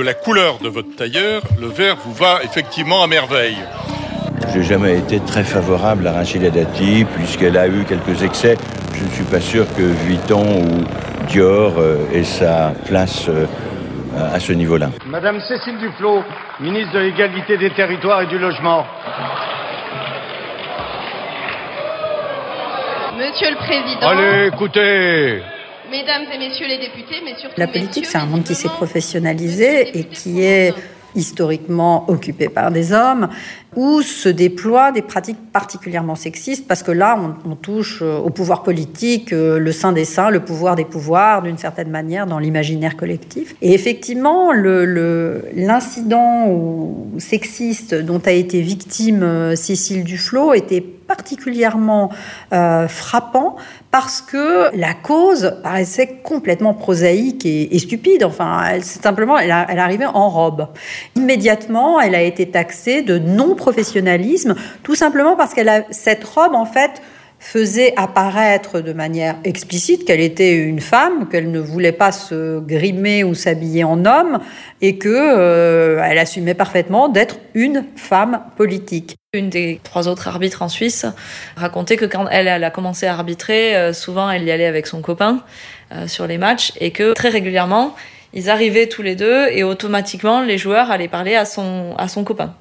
de 0.01 0.05
la 0.07 0.15
couleur 0.15 0.57
de 0.61 0.69
votre 0.69 0.97
tailleur. 0.97 1.43
Le 1.61 1.67
vert 1.67 1.97
vous 1.97 2.15
va 2.15 2.41
effectivement 2.43 3.03
à 3.03 3.07
merveille. 3.07 3.59
J'ai 4.55 4.63
jamais 4.63 4.97
été 4.97 5.21
très 5.21 5.45
favorable 5.45 6.07
à 6.07 6.13
Rachida 6.13 6.49
Dati, 6.49 7.05
puisqu'elle 7.17 7.59
a 7.59 7.69
eu 7.69 7.85
quelques 7.85 8.23
excès. 8.23 8.57
Je 8.95 9.05
ne 9.05 9.11
suis 9.11 9.25
pas 9.25 9.41
sûr 9.41 9.67
que 9.77 9.83
Vuitton 9.83 10.63
ou 10.63 11.27
Dior 11.27 11.75
euh, 11.79 11.99
ait 12.15 12.25
sa 12.25 12.73
place 12.87 13.29
euh, 13.29 13.45
à 14.17 14.41
ce 14.41 14.53
niveau-là. 14.55 14.89
Madame 15.05 15.39
Cécile 15.41 15.77
Duflot, 15.79 16.23
ministre 16.61 16.95
de 16.95 17.01
l'égalité 17.01 17.59
des 17.59 17.71
territoires 17.71 18.23
et 18.23 18.27
du 18.27 18.39
logement. 18.39 18.87
Monsieur 23.19 23.51
le 23.51 23.57
Président. 23.57 24.09
Allez, 24.09 24.47
écoutez. 24.47 25.43
Mesdames 25.91 26.23
et 26.33 26.39
messieurs 26.39 26.67
les 26.69 26.79
députés, 26.79 27.21
mais 27.25 27.35
surtout. 27.41 27.59
La 27.59 27.67
politique, 27.67 28.07
c'est 28.07 28.19
un 28.19 28.27
monde 28.27 28.45
qui 28.45 28.55
s'est 28.55 28.69
professionnalisé 28.69 29.99
et 29.99 30.05
qui 30.05 30.43
est 30.43 30.73
historiquement 31.15 32.09
occupé 32.09 32.49
par 32.49 32.71
des 32.71 32.93
hommes, 32.93 33.29
où 33.77 34.03
se 34.03 34.29
déploient 34.29 34.91
des 34.91 35.03
pratiques 35.03 35.39
particulièrement 35.53 36.17
sexistes, 36.17 36.67
parce 36.67 36.83
que 36.83 36.91
là, 36.91 37.19
on, 37.45 37.55
touche 37.55 38.01
euh, 38.03 38.19
au 38.19 38.31
pouvoir 38.31 38.63
politique, 38.63 39.33
euh, 39.33 39.59
le 39.59 39.73
sein 39.73 39.93
des 39.93 40.05
seins, 40.05 40.31
le 40.31 40.41
pouvoir 40.41 40.75
des 40.77 40.85
pouvoirs, 40.85 41.43
d'une 41.43 41.59
certaine 41.59 41.91
manière, 41.91 42.27
dans 42.27 42.39
l'imaginaire 42.39 42.97
collectif. 42.97 43.55
Et 43.63 43.75
effectivement, 43.75 44.53
l'incident 44.53 46.49
sexiste 47.19 47.95
dont 47.95 48.21
a 48.25 48.33
été 48.33 48.61
victime 48.61 49.23
euh, 49.23 49.55
Cécile 49.57 50.05
Duflot 50.05 50.53
était 50.55 50.81
particulièrement 50.81 52.11
frappant 52.51 53.57
parce 53.91 54.21
que 54.21 54.73
la 54.77 54.95
cause 54.95 55.57
paraissait 55.65 56.21
complètement 56.23 56.73
prosaïque 56.73 57.45
et, 57.45 57.77
stupide. 57.81 58.23
Enfin, 58.23 58.81
simplement, 58.81 59.37
elle, 59.37 59.53
elle 59.69 59.81
arrivait 59.81 60.07
en 60.07 60.29
robe. 60.29 60.69
Immédiatement, 61.17 62.01
elle 62.01 62.15
a 62.15 62.23
été 62.23 62.49
taxée 62.49 63.03
de 63.03 63.19
non 63.19 63.57
professionnalisme, 63.61 64.55
tout 64.83 64.97
simplement 64.97 65.37
parce 65.37 65.55
qu'elle 65.55 65.69
a 65.69 65.85
cette 65.91 66.25
robe 66.25 66.55
en 66.55 66.67
fait 66.67 67.03
faisait 67.41 67.95
apparaître 67.97 68.81
de 68.81 68.93
manière 68.93 69.37
explicite 69.45 70.05
qu'elle 70.05 70.21
était 70.21 70.55
une 70.55 70.81
femme, 70.81 71.27
qu'elle 71.29 71.51
ne 71.51 71.59
voulait 71.59 71.91
pas 71.91 72.13
se 72.13 72.61
grimer 72.61 73.25
ou 73.25 73.35
s'habiller 73.35 73.83
en 73.83 74.05
homme, 74.05 74.41
et 74.83 74.99
que 74.99 75.09
euh, 75.09 76.05
elle 76.05 76.19
assumait 76.19 76.55
parfaitement 76.55 77.09
d'être 77.09 77.39
une 77.55 77.87
femme 77.97 78.43
politique. 78.57 79.17
Une 79.33 79.49
des 79.49 79.81
trois 79.83 80.07
autres 80.07 80.29
arbitres 80.29 80.61
en 80.61 80.69
Suisse 80.69 81.07
racontait 81.57 81.97
que 81.97 82.05
quand 82.05 82.29
elle, 82.31 82.49
a 82.49 82.71
commencé 82.71 83.07
à 83.07 83.15
arbitrer, 83.15 83.75
euh, 83.75 83.95
souvent 83.95 84.31
elle 84.31 84.45
y 84.45 84.51
allait 84.51 84.67
avec 84.67 84.87
son 84.87 85.01
copain 85.01 85.43
euh, 85.93 86.07
sur 86.07 86.27
les 86.27 86.37
matchs, 86.37 86.73
et 86.79 86.91
que 86.91 87.15
très 87.15 87.31
régulièrement, 87.31 87.97
ils 88.35 88.51
arrivaient 88.51 88.87
tous 88.87 89.03
les 89.03 89.17
deux 89.17 89.49
et 89.51 89.65
automatiquement 89.65 90.43
les 90.43 90.59
joueurs 90.59 90.91
allaient 90.91 91.09
parler 91.09 91.37
à 91.37 91.47
son, 91.47 91.95
à 91.97 92.07
son 92.07 92.23
copain. 92.23 92.55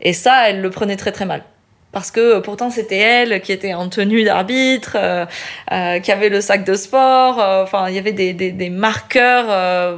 Et 0.00 0.12
ça, 0.12 0.48
elle 0.48 0.60
le 0.60 0.70
prenait 0.70 0.96
très 0.96 1.12
très 1.12 1.24
mal 1.26 1.42
parce 1.90 2.10
que 2.10 2.40
pourtant 2.40 2.68
c'était 2.70 2.98
elle 2.98 3.40
qui 3.40 3.50
était 3.50 3.72
en 3.72 3.88
tenue 3.88 4.22
d'arbitre, 4.22 4.96
euh, 5.00 5.24
euh, 5.72 5.98
qui 6.00 6.12
avait 6.12 6.28
le 6.28 6.40
sac 6.42 6.64
de 6.64 6.74
sport. 6.74 7.40
euh, 7.40 7.62
Enfin, 7.62 7.88
il 7.88 7.94
y 7.94 7.98
avait 7.98 8.12
des, 8.12 8.34
des, 8.34 8.52
des 8.52 8.70
marqueurs 8.70 9.46
euh, 9.48 9.96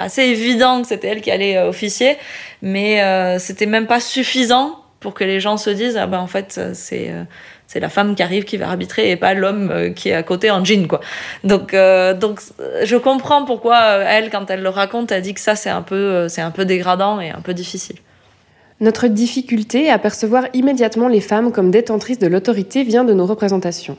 assez 0.00 0.22
évidents 0.22 0.82
que 0.82 0.88
c'était 0.88 1.08
elle 1.08 1.20
qui 1.20 1.30
allait 1.30 1.56
euh, 1.56 1.68
officier, 1.68 2.16
mais 2.60 3.02
euh, 3.02 3.38
c'était 3.38 3.66
même 3.66 3.86
pas 3.86 4.00
suffisant 4.00 4.82
pour 5.00 5.14
que 5.14 5.22
les 5.22 5.38
gens 5.38 5.56
se 5.56 5.70
disent 5.70 5.96
ah 5.96 6.08
ben 6.08 6.18
en 6.18 6.26
fait 6.26 6.56
euh, 6.58 6.72
c'est 6.74 7.10
euh, 7.10 7.22
c'est 7.68 7.78
la 7.78 7.88
femme 7.88 8.16
qui 8.16 8.22
arrive 8.24 8.44
qui 8.44 8.56
va 8.56 8.68
arbitrer 8.68 9.10
et 9.12 9.16
pas 9.16 9.32
l'homme 9.34 9.70
euh, 9.70 9.90
qui 9.90 10.08
est 10.08 10.14
à 10.14 10.24
côté 10.24 10.50
en 10.50 10.64
jean 10.64 10.88
quoi. 10.88 11.00
Donc 11.44 11.72
euh, 11.72 12.14
donc 12.14 12.40
euh, 12.60 12.80
je 12.84 12.96
comprends 12.96 13.44
pourquoi 13.44 13.76
euh, 13.80 14.04
elle 14.08 14.30
quand 14.30 14.50
elle 14.50 14.62
le 14.62 14.70
raconte 14.70 15.12
elle 15.12 15.22
dit 15.22 15.34
que 15.34 15.40
ça 15.40 15.54
c'est 15.54 15.70
un 15.70 15.82
peu 15.82 15.94
euh, 15.94 16.28
c'est 16.28 16.40
un 16.42 16.50
peu 16.50 16.64
dégradant 16.64 17.20
et 17.20 17.30
un 17.30 17.40
peu 17.40 17.54
difficile. 17.54 17.96
Notre 18.80 19.08
difficulté 19.08 19.90
à 19.90 19.98
percevoir 19.98 20.44
immédiatement 20.54 21.08
les 21.08 21.20
femmes 21.20 21.50
comme 21.50 21.72
détentrices 21.72 22.20
de 22.20 22.28
l'autorité 22.28 22.84
vient 22.84 23.02
de 23.02 23.12
nos 23.12 23.26
représentations. 23.26 23.96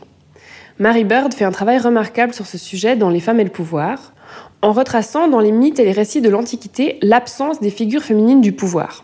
Mary 0.77 1.03
Bird 1.03 1.33
fait 1.33 1.43
un 1.43 1.51
travail 1.51 1.79
remarquable 1.79 2.33
sur 2.33 2.45
ce 2.45 2.57
sujet 2.57 2.95
dans 2.95 3.09
Les 3.09 3.19
femmes 3.19 3.41
et 3.41 3.43
le 3.43 3.49
pouvoir, 3.49 4.13
en 4.61 4.71
retraçant 4.71 5.27
dans 5.27 5.41
les 5.41 5.51
mythes 5.51 5.79
et 5.79 5.83
les 5.83 5.91
récits 5.91 6.21
de 6.21 6.29
l'Antiquité 6.29 6.97
l'absence 7.01 7.59
des 7.59 7.71
figures 7.71 8.03
féminines 8.03 8.39
du 8.39 8.53
pouvoir. 8.53 9.03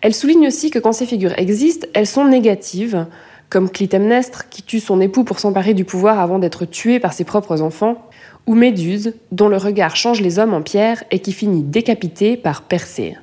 Elle 0.00 0.14
souligne 0.14 0.46
aussi 0.46 0.70
que 0.70 0.78
quand 0.78 0.92
ces 0.92 1.04
figures 1.04 1.38
existent, 1.38 1.86
elles 1.92 2.06
sont 2.06 2.24
négatives, 2.24 3.06
comme 3.50 3.68
Clytemnestre 3.68 4.48
qui 4.48 4.62
tue 4.62 4.80
son 4.80 4.98
époux 5.02 5.24
pour 5.24 5.40
s'emparer 5.40 5.74
du 5.74 5.84
pouvoir 5.84 6.20
avant 6.20 6.38
d'être 6.38 6.64
tué 6.64 7.00
par 7.00 7.12
ses 7.12 7.24
propres 7.24 7.60
enfants, 7.60 8.08
ou 8.46 8.54
Méduse, 8.54 9.14
dont 9.30 9.48
le 9.48 9.58
regard 9.58 9.94
change 9.94 10.22
les 10.22 10.38
hommes 10.38 10.54
en 10.54 10.62
pierre 10.62 11.04
et 11.10 11.18
qui 11.18 11.32
finit 11.32 11.62
décapitée 11.62 12.38
par 12.38 12.62
Persée. 12.62 13.18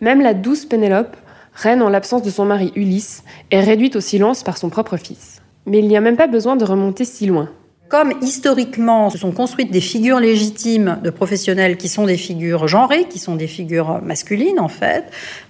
Même 0.00 0.20
la 0.20 0.34
douce 0.34 0.64
Pénélope, 0.64 1.16
reine 1.54 1.82
en 1.82 1.88
l'absence 1.88 2.22
de 2.22 2.30
son 2.30 2.44
mari 2.44 2.72
Ulysse, 2.76 3.24
est 3.50 3.60
réduite 3.60 3.96
au 3.96 4.00
silence 4.00 4.42
par 4.42 4.58
son 4.58 4.68
propre 4.68 4.96
fils. 4.96 5.42
Mais 5.64 5.78
il 5.78 5.88
n'y 5.88 5.96
a 5.96 6.00
même 6.00 6.16
pas 6.16 6.26
besoin 6.26 6.56
de 6.56 6.64
remonter 6.64 7.04
si 7.04 7.26
loin. 7.26 7.48
Comme 7.88 8.12
historiquement 8.20 9.10
se 9.10 9.18
sont 9.18 9.30
construites 9.30 9.70
des 9.70 9.80
figures 9.80 10.18
légitimes 10.18 10.98
de 11.04 11.10
professionnels 11.10 11.76
qui 11.76 11.88
sont 11.88 12.04
des 12.04 12.16
figures 12.16 12.66
genrées, 12.66 13.04
qui 13.04 13.20
sont 13.20 13.36
des 13.36 13.46
figures 13.46 14.02
masculines 14.02 14.58
en 14.58 14.68
fait, 14.68 15.04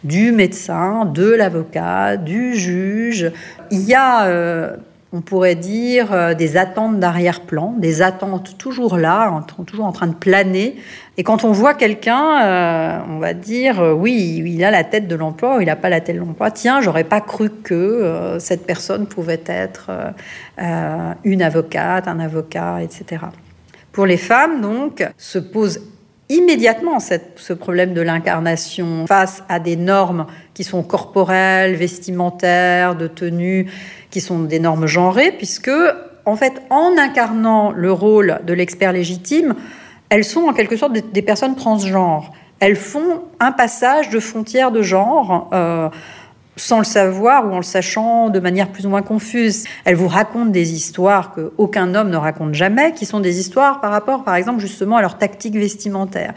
du 0.05 0.33
médecin, 0.33 1.07
de 1.07 1.31
l'avocat, 1.31 2.19
du 2.19 2.55
juge, 2.55 3.33
il 3.71 3.83
y 3.85 3.95
a, 3.95 4.27
euh, 4.27 4.77
on 5.13 5.21
pourrait 5.21 5.55
dire, 5.55 6.13
euh, 6.13 6.35
des 6.35 6.57
attentes 6.57 6.99
d'arrière-plan, 6.99 7.75
des 7.79 8.03
attentes 8.03 8.59
toujours 8.59 8.97
là, 8.99 9.43
toujours 9.67 9.87
en 9.87 9.93
train 9.93 10.09
de 10.09 10.15
planer. 10.15 10.77
Et 11.17 11.23
quand 11.23 11.45
on 11.45 11.53
voit 11.53 11.75
quelqu'un, 11.75 12.45
euh, 12.45 12.99
on 13.09 13.19
va 13.19 13.33
dire, 13.33 13.81
euh, 13.81 13.93
oui, 13.93 14.43
il 14.45 14.65
a 14.65 14.71
la 14.71 14.85
tête 14.85 15.07
de 15.07 15.15
l'emploi 15.15 15.59
il 15.61 15.67
n'a 15.67 15.77
pas 15.77 15.89
la 15.89 16.01
tête 16.01 16.17
de 16.17 16.21
l'emploi. 16.21 16.51
Tiens, 16.51 16.81
j'aurais 16.81 17.05
pas 17.05 17.21
cru 17.21 17.51
que 17.51 18.37
cette 18.39 18.67
personne 18.67 19.07
pouvait 19.07 19.43
être 19.47 19.91
une 21.25 21.43
avocate, 21.43 22.09
un 22.09 22.21
avocat, 22.21 22.83
etc. 22.83 23.23
Pour 23.93 24.07
les 24.07 24.17
femmes, 24.17 24.61
donc, 24.61 25.07
se 25.17 25.39
pose 25.39 25.81
immédiatement 26.29 26.99
ce 27.01 27.53
problème 27.53 27.95
de 27.95 28.01
l'incarnation 28.01 29.07
face 29.07 29.45
à 29.49 29.61
des 29.61 29.77
normes 29.77 30.27
qui 30.55 30.65
sont 30.65 30.83
corporelles, 30.83 31.75
vestimentaires, 31.75 32.97
de 32.97 33.07
tenue, 33.07 33.71
qui 34.11 34.21
sont 34.21 34.41
des 34.41 34.59
normes 34.59 34.87
genrées, 34.87 35.33
puisque, 35.33 35.71
en 36.25 36.37
fait, 36.37 36.63
en 36.71 36.97
incarnant 36.99 37.71
le 37.71 37.93
rôle 37.93 38.41
de 38.45 38.53
l'expert 38.53 38.93
légitime, 38.93 39.55
elles 40.09 40.25
sont 40.25 40.43
en 40.43 40.53
quelque 40.53 40.77
sorte 40.77 40.93
des, 40.93 41.23
personnes 41.23 41.57
transgenres. 41.57 42.33
Elles 42.59 42.77
font 42.77 43.23
un 43.39 43.53
passage 43.53 44.11
de 44.11 44.19
frontières 44.19 44.73
de 44.73 44.83
genre. 44.83 45.49
euh, 45.53 45.89
sans 46.57 46.79
le 46.79 46.85
savoir 46.85 47.47
ou 47.47 47.53
en 47.53 47.59
le 47.59 47.63
sachant 47.63 48.31
de 48.31 48.41
manière 48.41 48.69
plus 48.69 48.87
ou 48.87 48.89
moins 48.89 49.03
confuse. 49.03 49.65
Elles 49.85 49.95
vous 49.95 50.09
racontent 50.09 50.51
des 50.51 50.73
histoires 50.73 51.33
que 51.35 51.53
aucun 51.59 51.95
homme 51.95 52.11
ne 52.11 52.17
raconte 52.17 52.55
jamais, 52.55 52.93
qui 52.93 53.07
sont 53.07 53.21
des 53.21 53.39
histoires 53.39 53.81
par 53.81 53.93
rapport, 53.93 54.25
par 54.25 54.35
exemple, 54.35 54.61
justement 54.61 54.97
à 54.97 55.03
leur 55.03 55.19
tactique 55.19 55.55
vestimentaire. 55.55 56.35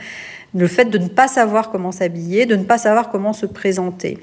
Le 0.53 0.67
fait 0.67 0.85
de 0.85 0.97
ne 0.97 1.07
pas 1.07 1.27
savoir 1.27 1.71
comment 1.71 1.91
s'habiller, 1.91 2.45
de 2.45 2.55
ne 2.55 2.63
pas 2.63 2.77
savoir 2.77 3.09
comment 3.09 3.33
se 3.33 3.45
présenter. 3.45 4.17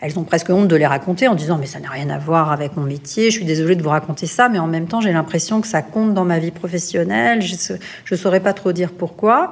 Elles 0.00 0.18
ont 0.18 0.24
presque 0.24 0.50
honte 0.50 0.68
de 0.68 0.76
les 0.76 0.86
raconter 0.86 1.26
en 1.28 1.34
disant 1.34 1.56
mais 1.58 1.66
ça 1.66 1.80
n'a 1.80 1.88
rien 1.88 2.10
à 2.10 2.18
voir 2.18 2.52
avec 2.52 2.76
mon 2.76 2.84
métier, 2.84 3.30
je 3.30 3.36
suis 3.36 3.44
désolée 3.44 3.76
de 3.76 3.82
vous 3.82 3.88
raconter 3.88 4.26
ça, 4.26 4.48
mais 4.48 4.58
en 4.58 4.66
même 4.66 4.86
temps 4.86 5.00
j'ai 5.00 5.12
l'impression 5.12 5.60
que 5.60 5.66
ça 5.66 5.82
compte 5.82 6.14
dans 6.14 6.24
ma 6.24 6.38
vie 6.38 6.50
professionnelle, 6.50 7.40
je 7.42 7.74
ne 8.10 8.16
saurais 8.16 8.40
pas 8.40 8.52
trop 8.52 8.72
dire 8.72 8.90
pourquoi. 8.92 9.50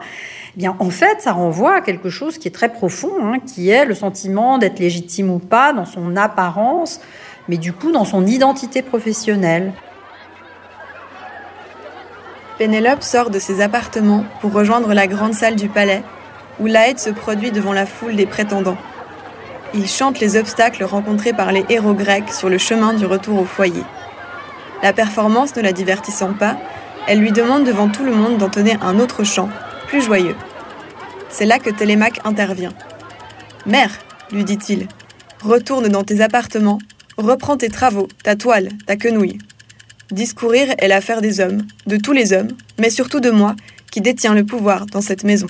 Eh 0.57 0.61
bien, 0.61 0.77
en 0.79 0.91
fait, 0.91 1.21
ça 1.21 1.33
renvoie 1.33 1.77
à 1.77 1.81
quelque 1.81 2.11
chose 2.11 2.39
qui 2.39 2.47
est 2.47 2.53
très 2.53 2.73
profond, 2.73 3.13
hein, 3.23 3.39
qui 3.45 3.71
est 3.71 3.85
le 3.85 3.95
sentiment 3.95 4.59
d'être 4.59 4.79
légitime 4.79 5.31
ou 5.31 5.39
pas 5.39 5.73
dans 5.73 5.85
son 5.85 6.17
apparence, 6.17 7.01
mais 7.49 7.57
du 7.57 7.73
coup 7.73 7.91
dans 7.91 8.05
son 8.05 8.27
identité 8.27 8.83
professionnelle. 8.83 9.73
Pénélope 12.59 13.03
sort 13.03 13.31
de 13.31 13.41
ses 13.41 13.61
appartements 13.61 14.25
pour 14.41 14.53
rejoindre 14.53 14.95
la 14.95 15.09
grande 15.09 15.35
salle 15.35 15.57
du 15.57 15.69
palais, 15.69 16.05
où 16.61 16.67
l'Aède 16.67 17.01
se 17.01 17.11
produit 17.11 17.51
devant 17.51 17.73
la 17.73 17.85
foule 17.85 18.15
des 18.15 18.27
prétendants. 18.27 18.79
Il 19.77 19.89
chante 19.89 20.21
les 20.21 20.37
obstacles 20.37 20.85
rencontrés 20.85 21.33
par 21.33 21.51
les 21.51 21.65
héros 21.69 21.95
grecs 21.95 22.33
sur 22.33 22.49
le 22.49 22.59
chemin 22.59 22.95
du 22.95 23.07
retour 23.07 23.41
au 23.41 23.45
foyer. 23.45 23.83
La 24.85 24.93
performance 24.93 25.57
ne 25.57 25.63
la 25.63 25.73
divertissant 25.73 26.33
pas, 26.33 26.57
elle 27.09 27.19
lui 27.19 27.33
demande 27.33 27.65
devant 27.65 27.89
tout 27.89 28.05
le 28.05 28.15
monde 28.15 28.39
d'entonner 28.39 28.77
un 28.81 29.01
autre 29.01 29.25
chant, 29.25 29.49
plus 29.89 30.01
joyeux. 30.01 30.37
C'est 31.29 31.45
là 31.45 31.59
que 31.59 31.71
Télémaque 31.71 32.21
intervient. 32.25 32.73
Mère, 33.67 33.91
lui 34.31 34.45
dit-il, 34.45 34.87
retourne 35.43 35.89
dans 35.89 36.05
tes 36.05 36.21
appartements, 36.21 36.79
reprends 37.17 37.57
tes 37.57 37.69
travaux, 37.69 38.07
ta 38.23 38.37
toile, 38.37 38.69
ta 38.87 38.95
quenouille. 38.95 39.39
Discourir 40.13 40.73
est 40.79 40.89
l'affaire 40.89 41.21
des 41.21 41.41
hommes, 41.41 41.63
de 41.87 41.97
tous 41.97 42.13
les 42.13 42.33
hommes, 42.33 42.53
mais 42.79 42.91
surtout 42.91 43.21
de 43.21 43.31
moi, 43.31 43.57
qui 43.91 44.01
détiens 44.01 44.35
le 44.35 44.45
pouvoir 44.45 44.87
dans 44.87 45.01
cette 45.01 45.25
maison. 45.25 45.49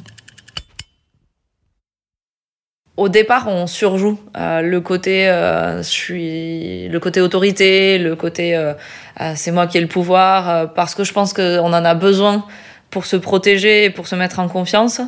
Au 2.96 3.08
départ, 3.08 3.48
on 3.48 3.66
surjoue 3.66 4.20
euh, 4.36 4.60
le 4.60 4.80
côté, 4.80 5.28
euh, 5.28 5.78
je 5.78 5.88
suis, 5.88 6.88
le 6.88 7.00
côté 7.00 7.20
autorité, 7.20 7.98
le 7.98 8.14
côté, 8.14 8.54
euh, 8.54 8.72
euh, 9.20 9.32
c'est 9.34 9.50
moi 9.50 9.66
qui 9.66 9.78
ai 9.78 9.80
le 9.80 9.88
pouvoir, 9.88 10.48
euh, 10.48 10.66
parce 10.66 10.94
que 10.94 11.02
je 11.02 11.12
pense 11.12 11.32
qu'on 11.32 11.64
en 11.64 11.72
a 11.84 11.94
besoin 11.94 12.46
pour 12.90 13.06
se 13.06 13.16
protéger 13.16 13.86
et 13.86 13.90
pour 13.90 14.06
se 14.06 14.14
mettre 14.14 14.38
en 14.38 14.46
confiance. 14.46 15.00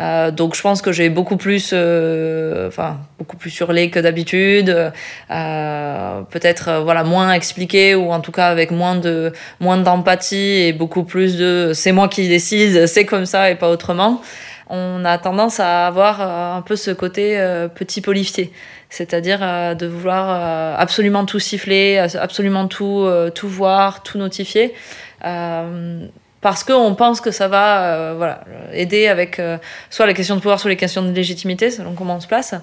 Euh, 0.00 0.32
donc 0.32 0.56
je 0.56 0.62
pense 0.62 0.82
que 0.82 0.90
j'ai 0.90 1.08
beaucoup 1.08 1.36
plus, 1.36 1.72
enfin 1.72 2.98
beaucoup 3.18 3.36
plus 3.36 3.56
hurlé 3.60 3.90
que 3.90 4.00
d'habitude, 4.00 4.90
peut-être 5.28 6.80
voilà 6.82 7.04
moins 7.04 7.32
expliqué 7.32 7.94
ou 7.94 8.10
en 8.10 8.20
tout 8.20 8.32
cas 8.32 8.46
avec 8.48 8.70
moins 8.70 8.96
de 8.96 9.32
moins 9.58 9.76
d'empathie 9.76 10.62
et 10.62 10.72
beaucoup 10.72 11.02
plus 11.02 11.36
de 11.36 11.72
c'est 11.74 11.92
moi 11.92 12.08
qui 12.08 12.28
décide, 12.28 12.86
c'est 12.86 13.04
comme 13.04 13.26
ça 13.26 13.50
et 13.50 13.56
pas 13.56 13.68
autrement. 13.68 14.20
On 14.72 15.04
a 15.04 15.18
tendance 15.18 15.58
à 15.58 15.88
avoir 15.88 16.20
euh, 16.20 16.58
un 16.58 16.62
peu 16.62 16.76
ce 16.76 16.92
côté 16.92 17.40
euh, 17.40 17.66
petit 17.66 18.00
policier, 18.00 18.52
c'est-à-dire 18.88 19.40
euh, 19.42 19.74
de 19.74 19.88
vouloir 19.88 20.78
absolument 20.78 21.26
tout 21.26 21.40
siffler, 21.40 21.98
absolument 21.98 22.68
tout 22.68 23.08
voir, 23.44 24.04
tout 24.04 24.16
notifier. 24.16 24.72
Parce 26.42 26.64
qu'on 26.64 26.94
pense 26.94 27.20
que 27.20 27.32
ça 27.32 27.48
va 27.48 28.14
voilà, 28.14 28.44
aider 28.72 29.08
avec 29.08 29.42
soit 29.90 30.06
les 30.06 30.14
questions 30.14 30.36
de 30.36 30.40
pouvoir, 30.40 30.58
soit 30.58 30.70
les 30.70 30.76
questions 30.76 31.02
de 31.02 31.10
légitimité, 31.10 31.70
selon 31.70 31.92
comment 31.92 32.16
on 32.16 32.20
se 32.20 32.28
place. 32.28 32.54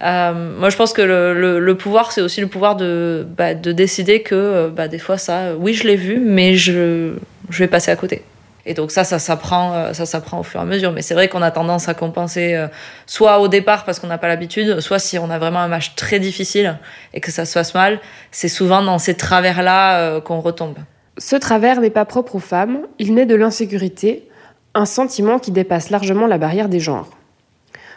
Moi, 0.00 0.68
je 0.68 0.76
pense 0.76 0.92
que 0.92 1.02
le, 1.02 1.76
pouvoir, 1.76 2.12
c'est 2.12 2.20
aussi 2.20 2.42
le 2.42 2.46
pouvoir 2.46 2.76
de, 2.76 3.26
bah, 3.36 3.54
de 3.54 3.72
décider 3.72 4.22
que 4.22 4.68
bah, 4.68 4.86
des 4.86 5.00
fois, 5.00 5.16
ça, 5.16 5.56
oui, 5.58 5.72
je 5.72 5.88
l'ai 5.88 5.96
vu, 5.96 6.20
mais 6.20 6.54
je 6.54 7.16
vais 7.50 7.68
passer 7.68 7.90
à 7.90 7.96
côté. 7.96 8.22
Et 8.66 8.74
donc 8.74 8.90
ça, 8.90 9.04
ça 9.04 9.18
s'apprend, 9.18 9.74
euh, 9.74 9.92
ça 9.92 10.06
s'apprend 10.06 10.40
au 10.40 10.42
fur 10.42 10.60
et 10.60 10.62
à 10.62 10.66
mesure. 10.66 10.92
Mais 10.92 11.02
c'est 11.02 11.14
vrai 11.14 11.28
qu'on 11.28 11.42
a 11.42 11.50
tendance 11.50 11.88
à 11.88 11.94
compenser, 11.94 12.54
euh, 12.54 12.68
soit 13.06 13.40
au 13.40 13.48
départ 13.48 13.84
parce 13.84 13.98
qu'on 13.98 14.06
n'a 14.06 14.18
pas 14.18 14.28
l'habitude, 14.28 14.80
soit 14.80 14.98
si 14.98 15.18
on 15.18 15.30
a 15.30 15.38
vraiment 15.38 15.60
un 15.60 15.68
match 15.68 15.94
très 15.96 16.18
difficile 16.18 16.78
et 17.12 17.20
que 17.20 17.30
ça 17.30 17.44
se 17.44 17.54
passe 17.54 17.74
mal, 17.74 18.00
c'est 18.30 18.48
souvent 18.48 18.82
dans 18.82 18.98
ces 18.98 19.14
travers-là 19.14 19.98
euh, 19.98 20.20
qu'on 20.20 20.40
retombe. 20.40 20.78
Ce 21.18 21.36
travers 21.36 21.80
n'est 21.80 21.90
pas 21.90 22.04
propre 22.04 22.36
aux 22.36 22.40
femmes, 22.40 22.80
il 22.98 23.14
naît 23.14 23.26
de 23.26 23.34
l'insécurité, 23.34 24.28
un 24.74 24.86
sentiment 24.86 25.38
qui 25.38 25.52
dépasse 25.52 25.90
largement 25.90 26.26
la 26.26 26.38
barrière 26.38 26.68
des 26.68 26.80
genres. 26.80 27.08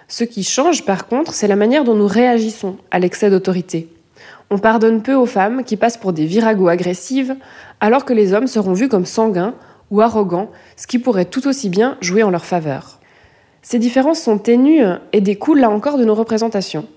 Ce 0.10 0.24
qui 0.24 0.44
change 0.44 0.86
par 0.86 1.08
contre, 1.08 1.34
c'est 1.34 1.48
la 1.48 1.56
manière 1.56 1.84
dont 1.84 1.96
nous 1.96 2.08
réagissons 2.08 2.78
à 2.92 3.00
l'excès 3.00 3.30
d'autorité. 3.30 3.90
On 4.50 4.60
pardonne 4.60 5.02
peu 5.02 5.14
aux 5.14 5.26
femmes 5.26 5.64
qui 5.64 5.76
passent 5.76 5.98
pour 5.98 6.14
des 6.14 6.26
viragos 6.26 6.70
agressives, 6.70 7.36
alors 7.82 8.06
que 8.06 8.14
les 8.14 8.34
hommes 8.34 8.48
seront 8.48 8.74
vus 8.74 8.88
comme 8.88 9.06
sanguins 9.06 9.54
ou 9.92 10.02
arrogants, 10.02 10.52
ce 10.76 10.88
qui 10.88 11.00
pourrait 11.00 11.26
tout 11.26 11.48
aussi 11.48 11.70
bien 11.70 11.98
jouer 12.02 12.24
en 12.24 12.30
leur 12.30 12.46
faveur. 12.46 13.00
Ces 13.62 13.80
différences 13.80 14.22
sont 14.22 14.38
ténues 14.38 14.82
et 15.14 15.22
découlent 15.22 15.60
là 15.60 15.70
encore 15.70 15.98
de 15.98 16.06
nos 16.06 16.16
représentations. 16.16 16.88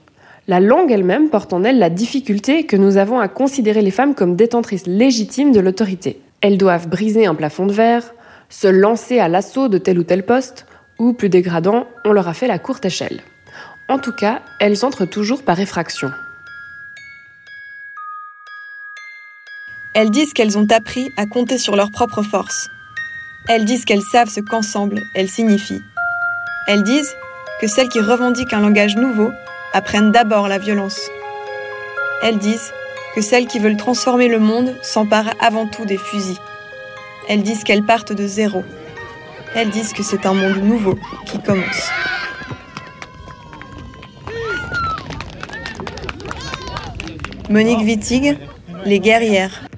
La 0.49 0.61
langue 0.61 0.90
elle-même 0.90 1.28
porte 1.28 1.52
en 1.52 1.64
elle 1.64 1.78
la 1.78 1.90
difficulté 1.90 2.64
que 2.64 2.76
nous 2.76 2.97
avons 2.97 3.20
à 3.20 3.28
considérer 3.28 3.82
les 3.82 3.90
femmes 3.90 4.14
comme 4.14 4.37
détentrices 4.37 4.87
légitimes 4.87 5.52
de 5.52 5.61
l'autorité. 5.61 6.20
Elles 6.40 6.59
doivent 6.59 6.88
briser 6.88 7.26
un 7.26 7.35
plafond 7.35 7.66
de 7.66 7.73
verre, 7.73 8.14
se 8.49 8.66
lancer 8.66 9.18
à 9.18 9.28
l'assaut 9.28 9.68
de 9.68 9.78
tel 9.78 9.99
ou 9.99 10.02
tel 10.02 10.25
poste, 10.25 10.66
ou 10.99 11.12
plus 11.12 11.28
dégradant, 11.28 11.87
on 12.04 12.12
leur 12.12 12.28
a 12.28 12.35
fait 12.35 12.47
la 12.47 12.59
courte 12.59 12.85
échelle. 12.85 13.20
En 13.88 13.99
tout 13.99 14.12
cas, 14.12 14.42
elles 14.61 14.85
entrent 14.85 15.06
toujours 15.06 15.42
par 15.42 15.59
effraction. 15.61 16.11
Elles 19.94 20.11
disent 20.11 20.32
qu'elles 20.32 20.56
ont 20.56 20.66
appris 20.70 21.11
à 21.16 21.26
compter 21.26 21.59
sur 21.59 21.75
leurs 21.75 21.90
propres 21.90 22.23
forces. 22.23 22.68
Elles 23.49 23.64
disent 23.64 23.85
qu'elles 23.85 24.02
savent 24.02 24.28
ce 24.28 24.40
qu'ensemble 24.40 25.02
elles 25.14 25.28
signifient. 25.28 25.82
Elles 26.66 26.82
disent 26.82 27.14
que 27.61 27.66
celles 27.66 27.88
qui 27.88 28.00
revendiquent 28.00 28.52
un 28.52 28.61
langage 28.61 28.97
nouveau 28.97 29.32
apprennent 29.73 30.12
d'abord 30.12 30.49
la 30.49 30.59
violence. 30.59 31.00
Elles 32.23 32.38
disent 32.38 32.73
que 33.14 33.20
celles 33.20 33.47
qui 33.47 33.59
veulent 33.59 33.76
transformer 33.76 34.28
le 34.28 34.38
monde 34.38 34.75
s'emparent 34.82 35.35
avant 35.40 35.66
tout 35.66 35.85
des 35.85 35.97
fusils. 35.97 36.38
Elles 37.28 37.42
disent 37.42 37.64
qu'elles 37.64 37.85
partent 37.85 38.12
de 38.12 38.26
zéro. 38.26 38.62
Elles 39.54 39.70
disent 39.70 39.92
que 39.92 40.02
c'est 40.02 40.26
un 40.26 40.35
monde 40.35 40.62
nouveau 40.62 40.99
qui 41.26 41.40
commence. 41.40 41.90
Monique 47.49 47.80
Wittig, 47.80 48.38
Les 48.85 49.00
guerrières. 49.00 49.69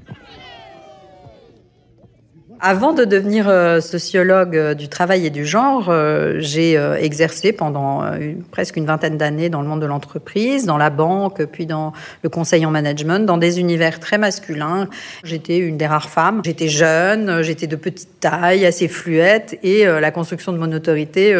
Avant 2.65 2.93
de 2.93 3.05
devenir 3.05 3.49
euh, 3.49 3.81
sociologue 3.81 4.57
euh, 4.57 4.75
du 4.75 4.89
travail 4.89 5.27
et 5.27 5.31
du 5.31 5.45
genre, 5.45 5.89
euh, 5.89 6.37
j'ai 6.39 6.75
exercé 7.01 7.53
pendant 7.53 8.05
presque 8.53 8.77
une 8.77 8.87
vingtaine 8.87 9.19
d'années 9.19 9.49
dans 9.49 9.63
le 9.63 9.67
monde 9.67 9.81
de 9.81 9.87
l'entreprise, 9.87 10.65
dans 10.65 10.79
la 10.79 10.89
banque, 10.89 11.45
puis 11.47 11.67
dans 11.67 11.93
le 12.23 12.29
conseil 12.29 12.65
en 12.65 12.71
management, 12.71 13.27
dans 13.27 13.37
des 13.37 13.59
univers 13.59 13.99
très 13.99 14.17
masculins. 14.17 14.89
J'étais 15.25 15.59
une 15.59 15.77
des 15.77 15.89
rares 15.89 16.09
femmes. 16.09 16.41
J'étais 16.45 16.69
jeune, 16.69 17.43
j'étais 17.43 17.67
de 17.67 17.75
petite 17.75 18.21
taille, 18.21 18.65
assez 18.65 18.87
fluette, 18.87 19.59
et 19.65 19.85
la 19.85 20.11
construction 20.13 20.53
de 20.53 20.59
mon 20.59 20.71
autorité 20.73 21.35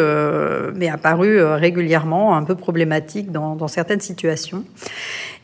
m'est 0.75 0.89
apparue 0.89 1.41
régulièrement 1.41 2.35
un 2.35 2.43
peu 2.43 2.55
problématique 2.55 3.31
dans, 3.31 3.55
dans 3.55 3.69
certaines 3.69 4.01
situations. 4.01 4.65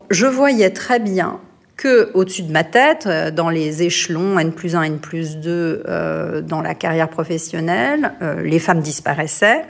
Je 0.10 0.26
voyais 0.26 0.72
très 0.72 1.00
bien 1.00 1.40
que 1.80 2.12
au-dessus 2.14 2.44
de 2.44 2.52
ma 2.52 2.66
tête, 2.66 3.06
euh, 3.08 3.32
dans 3.32 3.50
les 3.50 3.84
échelons 3.84 4.38
N 4.38 4.52
plus 4.52 4.76
1, 4.76 4.84
N 4.84 5.00
plus 5.00 5.38
2 5.38 5.84
euh, 5.88 6.42
dans 6.42 6.62
la 6.62 6.76
carrière 6.76 7.08
professionnelle, 7.08 8.12
euh, 8.22 8.42
les 8.42 8.60
femmes 8.60 8.82
disparaissaient 8.82 9.64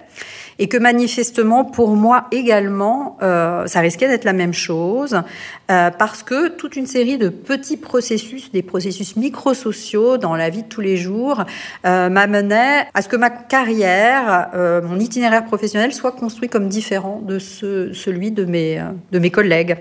et 0.60 0.68
que 0.68 0.78
manifestement 0.78 1.66
pour 1.66 1.96
moi 1.96 2.28
également 2.32 3.18
euh, 3.24 3.66
ça 3.66 3.80
risquait 3.80 4.08
d'être 4.08 4.26
la 4.26 4.34
même 4.34 4.54
chose 4.54 5.22
euh, 5.72 5.90
parce 5.90 6.22
que 6.22 6.50
toute 6.50 6.76
une 6.76 6.86
série 6.86 7.18
de 7.18 7.30
petits 7.30 7.78
processus, 7.78 8.52
des 8.52 8.62
processus 8.62 9.16
microsociaux 9.16 10.18
dans 10.18 10.36
la 10.36 10.50
vie 10.50 10.64
de 10.64 10.68
tous 10.68 10.82
les 10.82 10.98
jours 10.98 11.44
euh, 11.86 12.10
m'amenaient 12.10 12.88
à 12.94 13.02
ce 13.02 13.08
que 13.08 13.16
ma 13.16 13.30
carrière, 13.30 14.50
euh, 14.54 14.82
mon 14.82 15.00
itinéraire 15.00 15.46
professionnel 15.46 15.94
soit 15.94 16.12
construit 16.12 16.50
comme 16.50 16.68
différent 16.68 17.22
de 17.24 17.40
ce, 17.40 17.94
celui 17.94 18.32
de 18.32 18.46
mes, 18.46 18.82
de 19.12 19.20
mes 19.20 19.32
collègues. 19.32 19.78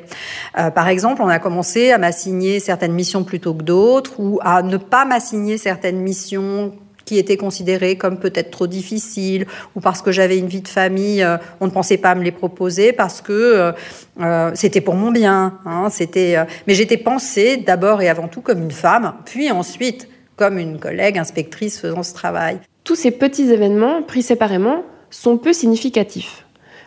Euh, 0.59 0.71
par 0.71 0.89
exemple, 0.89 1.23
on 1.23 1.29
a 1.29 1.39
commencé 1.39 1.91
à 1.91 1.99
m'assigner 1.99 2.61
certaines 2.61 2.93
missions 2.93 3.25
plutôt 3.25 3.55
que 3.55 3.63
d'autres 3.63 4.21
ou 4.21 4.39
à 4.43 4.63
ne 4.63 4.77
pas 4.77 5.05
m'assigner 5.05 5.59
certaines 5.59 6.01
missions 6.01 6.73
qui 7.09 7.17
étaient 7.17 7.39
considérées 7.39 7.97
comme 7.97 8.19
peut-être 8.19 8.51
trop 8.51 8.67
difficiles 8.67 9.47
ou 9.75 9.81
parce 9.81 10.03
que 10.03 10.13
j'avais 10.13 10.37
une 10.37 10.47
vie 10.47 10.61
de 10.61 10.69
famille, 10.69 11.23
euh, 11.23 11.39
on 11.59 11.65
ne 11.65 11.71
pensait 11.71 11.97
pas 11.97 12.15
me 12.15 12.23
les 12.23 12.33
proposer 12.33 12.93
parce 12.93 13.23
que 13.23 13.33
euh, 13.33 13.73
euh, 14.21 14.51
c'était 14.53 14.83
pour 14.83 14.95
mon 14.95 15.11
bien. 15.11 15.59
Hein, 15.65 15.89
c'était, 15.91 16.37
mais 16.67 16.75
j'étais 16.75 16.99
pensée 16.99 17.57
d'abord 17.57 18.03
et 18.03 18.11
avant 18.11 18.29
tout 18.29 18.43
comme 18.43 18.63
une 18.63 18.73
femme, 18.73 19.15
puis 19.25 19.51
ensuite 19.51 20.07
comme 20.37 20.59
une 20.59 20.79
collègue 20.79 21.17
inspectrice 21.17 21.81
faisant 21.81 22.03
ce 22.03 22.13
travail. 22.13 22.61
Tous 22.85 22.95
ces 22.95 23.11
petits 23.11 23.51
événements, 23.51 24.03
pris 24.03 24.23
séparément, 24.23 24.83
sont 25.09 25.39
peu 25.39 25.55
significatifs. 25.55 26.45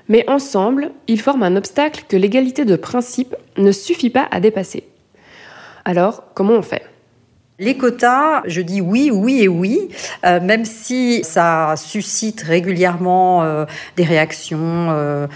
Mais 0.08 0.24
ensemble, 0.30 0.92
ils 1.08 1.20
forment 1.20 1.44
un 1.44 1.56
obstacle 1.56 2.04
que 2.08 2.16
l'égalité 2.16 2.64
de 2.64 2.76
principe 2.76 3.36
ne 3.58 3.72
suffit 3.72 4.12
pas 4.12 4.28
à 4.30 4.40
dépasser. 4.40 4.84
Alors, 5.84 6.26
comment 6.36 6.54
on 6.54 6.62
fait? 6.62 6.84
Les 7.62 7.78
quotas, 7.78 8.42
je 8.46 8.60
dis 8.62 8.82
oui, 8.82 9.12
oui 9.14 9.44
et 9.44 9.48
oui, 9.48 9.90
euh, 10.26 10.42
même 10.42 10.66
si 10.66 11.24
ça 11.24 11.76
suscite 11.78 12.42
régulièrement 12.42 13.44
euh, 13.44 13.66
des 13.98 14.04
réactions, 14.04 14.88
euh, 14.90 15.28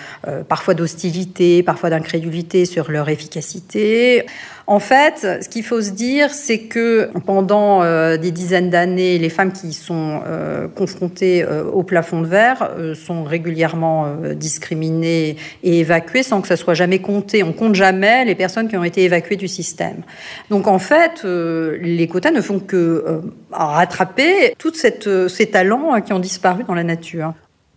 parfois 0.49 0.73
d'hostilité, 0.73 1.61
parfois 1.61 1.91
d'incrédulité 1.91 2.65
sur 2.65 2.89
leur 2.89 3.09
efficacité. 3.09 4.25
En 4.67 4.79
fait, 4.79 5.41
ce 5.43 5.47
qu'il 5.47 5.63
faut 5.63 5.79
se 5.79 5.91
dire, 5.91 6.31
c'est 6.33 6.59
que 6.59 7.11
pendant 7.25 7.83
euh, 7.83 8.17
des 8.17 8.31
dizaines 8.31 8.71
d'années, 8.71 9.19
les 9.19 9.29
femmes 9.29 9.51
qui 9.51 9.73
sont 9.73 10.21
euh, 10.25 10.67
confrontées 10.67 11.43
euh, 11.43 11.63
au 11.65 11.83
plafond 11.83 12.21
de 12.21 12.27
verre 12.27 12.71
sont 12.95 13.23
régulièrement 13.23 14.07
discriminées 14.35 15.35
et 15.63 15.79
évacuées 15.79 16.23
sans 16.23 16.41
que 16.41 16.47
ça 16.47 16.57
soit 16.57 16.73
jamais 16.73 16.99
compté. 16.99 17.43
On 17.43 17.53
compte 17.53 17.75
jamais 17.75 18.25
les 18.25 18.33
personnes 18.33 18.67
qui 18.67 18.75
ont 18.75 18.83
été 18.83 19.03
évacuées 19.03 19.35
du 19.35 19.47
système. 19.47 20.01
Donc 20.49 20.67
en 20.67 20.79
fait, 20.79 21.23
les 21.23 22.07
quotas 22.07 22.31
ne 22.31 22.41
font 22.41 22.59
que 22.59 23.21
rattraper 23.51 24.55
tous 24.57 24.73
ces 24.75 25.45
talents 25.47 26.01
qui 26.01 26.13
ont 26.13 26.19
disparu 26.19 26.63
dans 26.63 26.75
la 26.75 26.83
nature. 26.83 27.33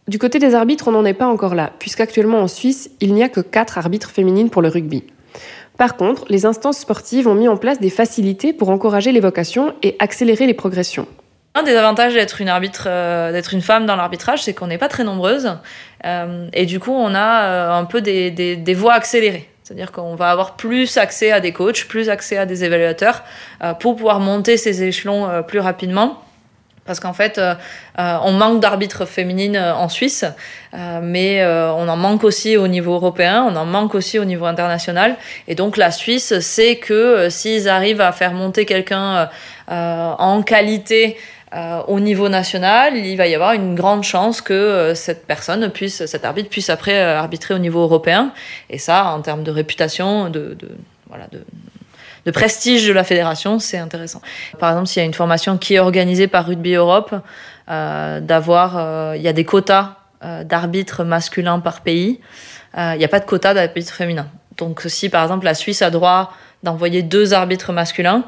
Du 0.07 0.18
côté 0.18 0.38
des 0.38 0.55
arbitres, 0.55 0.88
on 0.88 0.92
n'en 0.92 1.05
est 1.05 1.12
pas 1.12 1.27
encore 1.27 1.55
là, 1.55 1.70
puisqu'actuellement 1.79 2.40
en 2.40 2.48
Suisse, 2.48 2.90
il 3.01 3.12
n'y 3.12 3.22
a 3.22 3.29
que 3.29 3.40
quatre 3.40 3.77
arbitres 3.77 4.11
féminines 4.11 4.48
pour 4.48 4.62
le 4.62 4.68
rugby. 4.68 5.05
Par 5.78 5.96
contre, 5.96 6.24
les 6.28 6.44
instances 6.44 6.78
sportives 6.78 7.28
ont 7.28 7.36
mis 7.36 7.46
en 7.46 7.56
place 7.56 7.78
des 7.78 7.88
facilités 7.88 8.52
pour 8.52 8.68
encourager 8.68 9.12
les 9.12 9.20
vocations 9.20 9.74
et 9.84 9.96
accélérer 10.00 10.46
les 10.46 10.52
progressions. 10.52 11.06
Un 11.54 11.62
des 11.62 11.76
avantages 11.76 12.14
d'être 12.14 12.40
une 12.40 12.50
euh, 12.86 13.42
une 13.52 13.62
femme 13.62 13.86
dans 13.86 13.94
l'arbitrage, 13.94 14.42
c'est 14.42 14.54
qu'on 14.54 14.66
n'est 14.66 14.76
pas 14.78 14.88
très 14.88 15.04
nombreuses, 15.04 15.56
euh, 16.04 16.48
et 16.52 16.66
du 16.66 16.80
coup, 16.80 16.92
on 16.92 17.14
a 17.14 17.42
euh, 17.44 17.72
un 17.72 17.84
peu 17.84 18.00
des, 18.00 18.30
des, 18.30 18.74
voies 18.74 18.92
accélérées. 18.92 19.48
C'est-à-dire 19.62 19.92
qu'on 19.92 20.16
va 20.16 20.30
avoir 20.30 20.56
plus 20.56 20.96
accès 20.96 21.30
à 21.30 21.38
des 21.38 21.52
coachs, 21.52 21.86
plus 21.86 22.08
accès 22.10 22.38
à 22.38 22.46
des 22.46 22.64
évaluateurs 22.64 23.22
pour 23.80 23.96
pouvoir 23.96 24.18
monter 24.18 24.56
ces 24.56 24.82
échelons 24.82 25.42
plus 25.46 25.58
rapidement 25.58 26.22
parce 26.88 27.01
qu'en 27.01 27.12
fait, 27.12 27.38
euh, 27.38 27.55
on 27.96 28.33
manque 28.33 28.61
d'arbitres 28.61 29.05
féminines 29.05 29.59
en 29.59 29.88
Suisse, 29.90 30.24
euh, 30.24 31.01
mais 31.03 31.42
euh, 31.42 31.70
on 31.74 31.87
en 31.87 31.98
manque 31.98 32.24
aussi 32.24 32.57
au 32.57 32.66
niveau 32.66 32.94
européen, 32.94 33.46
on 33.48 33.55
en 33.57 33.66
manque 33.66 33.94
aussi 33.94 34.18
au 34.18 34.24
niveau 34.24 34.46
international. 34.46 35.16
Et 35.48 35.55
donc 35.55 35.77
la 35.77 35.90
Suisse 35.90 36.40
sait 36.40 36.77
que 36.77 36.94
euh, 36.94 37.31
s'ils 37.31 37.68
arrivent 37.68 38.01
à 38.01 38.11
faire 38.12 38.33
monter 38.33 38.64
quelqu'un 38.64 39.29
euh, 39.70 40.12
en 40.18 40.42
qualité 40.42 41.18
euh, 41.55 41.83
au 41.88 42.01
niveau 42.01 42.31
national, 42.31 42.96
il 42.96 43.16
va 43.16 43.27
y 43.27 43.35
avoir 43.35 43.53
une 43.53 43.74
grande 43.74 44.03
chance 44.03 44.40
que 44.40 44.55
euh, 44.55 44.94
cette 44.94 45.27
personne 45.27 45.68
puisse, 45.70 46.07
cet 46.07 46.24
arbitre 46.24 46.48
puisse 46.48 46.70
après 46.70 46.98
arbitrer 46.98 47.53
au 47.53 47.59
niveau 47.59 47.83
européen. 47.83 48.33
Et 48.70 48.79
ça, 48.79 49.12
en 49.12 49.20
termes 49.20 49.42
de 49.42 49.51
réputation, 49.51 50.31
de 50.31 50.57
voilà, 51.07 51.27
de, 51.33 51.44
de 52.28 52.30
prestige 52.30 52.86
de 52.86 52.92
la 52.92 53.04
fédération, 53.04 53.58
c'est 53.58 53.78
intéressant. 53.78 54.20
Par 54.58 54.68
exemple, 54.68 54.86
s'il 54.86 55.00
y 55.00 55.02
a 55.02 55.06
une 55.06 55.14
formation 55.14 55.56
qui 55.56 55.76
est 55.76 55.78
organisée 55.78 56.26
par 56.26 56.44
Rugby 56.46 56.74
Europe, 56.74 57.14
euh, 57.70 58.20
d'avoir, 58.20 58.76
euh, 58.76 59.14
il 59.16 59.22
y 59.22 59.28
a 59.28 59.32
des 59.32 59.46
quotas 59.46 59.94
euh, 60.22 60.44
d'arbitres 60.44 61.04
masculins 61.04 61.58
par 61.58 61.80
pays, 61.80 62.20
il 62.76 62.98
n'y 62.98 63.04
a 63.04 63.08
pas 63.08 63.18
de 63.18 63.24
quota 63.24 63.54
d'arbitres 63.54 63.94
féminins. 63.94 64.28
Donc, 64.58 64.82
si 64.88 65.08
par 65.08 65.22
exemple 65.22 65.46
la 65.46 65.54
Suisse 65.54 65.80
a 65.80 65.88
droit 65.88 66.34
d'envoyer 66.62 67.02
deux 67.02 67.32
arbitres 67.32 67.72
masculins, 67.72 68.24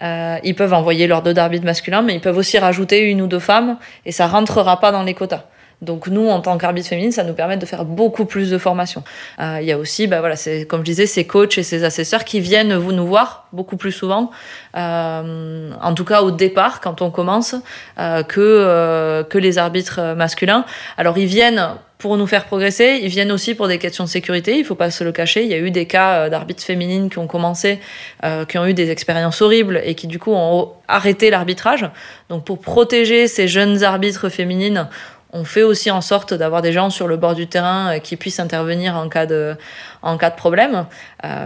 ils 0.00 0.54
peuvent 0.56 0.72
envoyer 0.72 1.08
leurs 1.08 1.22
deux 1.22 1.36
arbitres 1.36 1.64
masculins, 1.64 2.00
mais 2.00 2.14
ils 2.14 2.20
peuvent 2.20 2.38
aussi 2.38 2.58
rajouter 2.58 3.10
une 3.10 3.20
ou 3.22 3.26
deux 3.26 3.40
femmes, 3.40 3.76
et 4.06 4.12
ça 4.12 4.28
rentrera 4.28 4.78
pas 4.78 4.92
dans 4.92 5.02
les 5.02 5.14
quotas. 5.14 5.44
Donc 5.82 6.06
nous, 6.06 6.28
en 6.28 6.40
tant 6.40 6.56
qu'arbitre 6.56 6.88
féminine, 6.88 7.12
ça 7.12 7.24
nous 7.24 7.34
permet 7.34 7.56
de 7.56 7.66
faire 7.66 7.84
beaucoup 7.84 8.24
plus 8.24 8.50
de 8.50 8.58
formations. 8.58 9.02
Euh, 9.40 9.58
il 9.60 9.66
y 9.66 9.72
a 9.72 9.78
aussi, 9.78 10.06
bah 10.06 10.20
voilà, 10.20 10.36
c'est 10.36 10.64
comme 10.64 10.80
je 10.80 10.86
disais, 10.86 11.06
ces 11.06 11.26
coachs 11.26 11.58
et 11.58 11.62
ces 11.62 11.84
assesseurs 11.84 12.24
qui 12.24 12.40
viennent 12.40 12.74
vous 12.74 12.92
nous 12.92 13.06
voir 13.06 13.48
beaucoup 13.52 13.76
plus 13.76 13.92
souvent, 13.92 14.30
euh, 14.76 15.70
en 15.80 15.94
tout 15.94 16.04
cas 16.04 16.22
au 16.22 16.30
départ 16.30 16.80
quand 16.80 17.02
on 17.02 17.10
commence, 17.10 17.54
euh, 17.98 18.22
que 18.22 18.40
euh, 18.40 19.24
que 19.24 19.38
les 19.38 19.58
arbitres 19.58 20.14
masculins. 20.16 20.64
Alors 20.96 21.18
ils 21.18 21.26
viennent 21.26 21.76
pour 22.02 22.16
nous 22.16 22.26
faire 22.26 22.46
progresser, 22.46 22.98
ils 23.00 23.08
viennent 23.08 23.30
aussi 23.30 23.54
pour 23.54 23.68
des 23.68 23.78
questions 23.78 24.02
de 24.02 24.08
sécurité, 24.08 24.58
il 24.58 24.64
faut 24.64 24.74
pas 24.74 24.90
se 24.90 25.04
le 25.04 25.12
cacher. 25.12 25.44
Il 25.44 25.48
y 25.48 25.54
a 25.54 25.58
eu 25.58 25.70
des 25.70 25.86
cas 25.86 26.28
d'arbitres 26.28 26.64
féminines 26.64 27.08
qui 27.08 27.18
ont 27.18 27.28
commencé, 27.28 27.78
euh, 28.24 28.44
qui 28.44 28.58
ont 28.58 28.66
eu 28.66 28.74
des 28.74 28.90
expériences 28.90 29.40
horribles 29.40 29.80
et 29.84 29.94
qui 29.94 30.08
du 30.08 30.18
coup 30.18 30.32
ont 30.32 30.72
arrêté 30.88 31.30
l'arbitrage. 31.30 31.88
Donc 32.28 32.44
pour 32.44 32.58
protéger 32.58 33.28
ces 33.28 33.46
jeunes 33.46 33.84
arbitres 33.84 34.28
féminines, 34.30 34.88
On 35.32 35.44
fait 35.44 35.62
aussi 35.62 35.90
en 35.90 36.00
sorte 36.00 36.34
d'avoir 36.34 36.60
des 36.60 36.72
gens 36.72 36.90
sur 36.90 37.08
le 37.08 37.16
bord 37.16 37.34
du 37.34 37.46
terrain 37.46 37.98
qui 38.00 38.16
puissent 38.16 38.40
intervenir 38.40 38.96
en 38.96 39.08
cas 39.08 39.24
de, 39.24 39.56
en 40.02 40.18
cas 40.18 40.28
de 40.28 40.36
problème. 40.36 40.86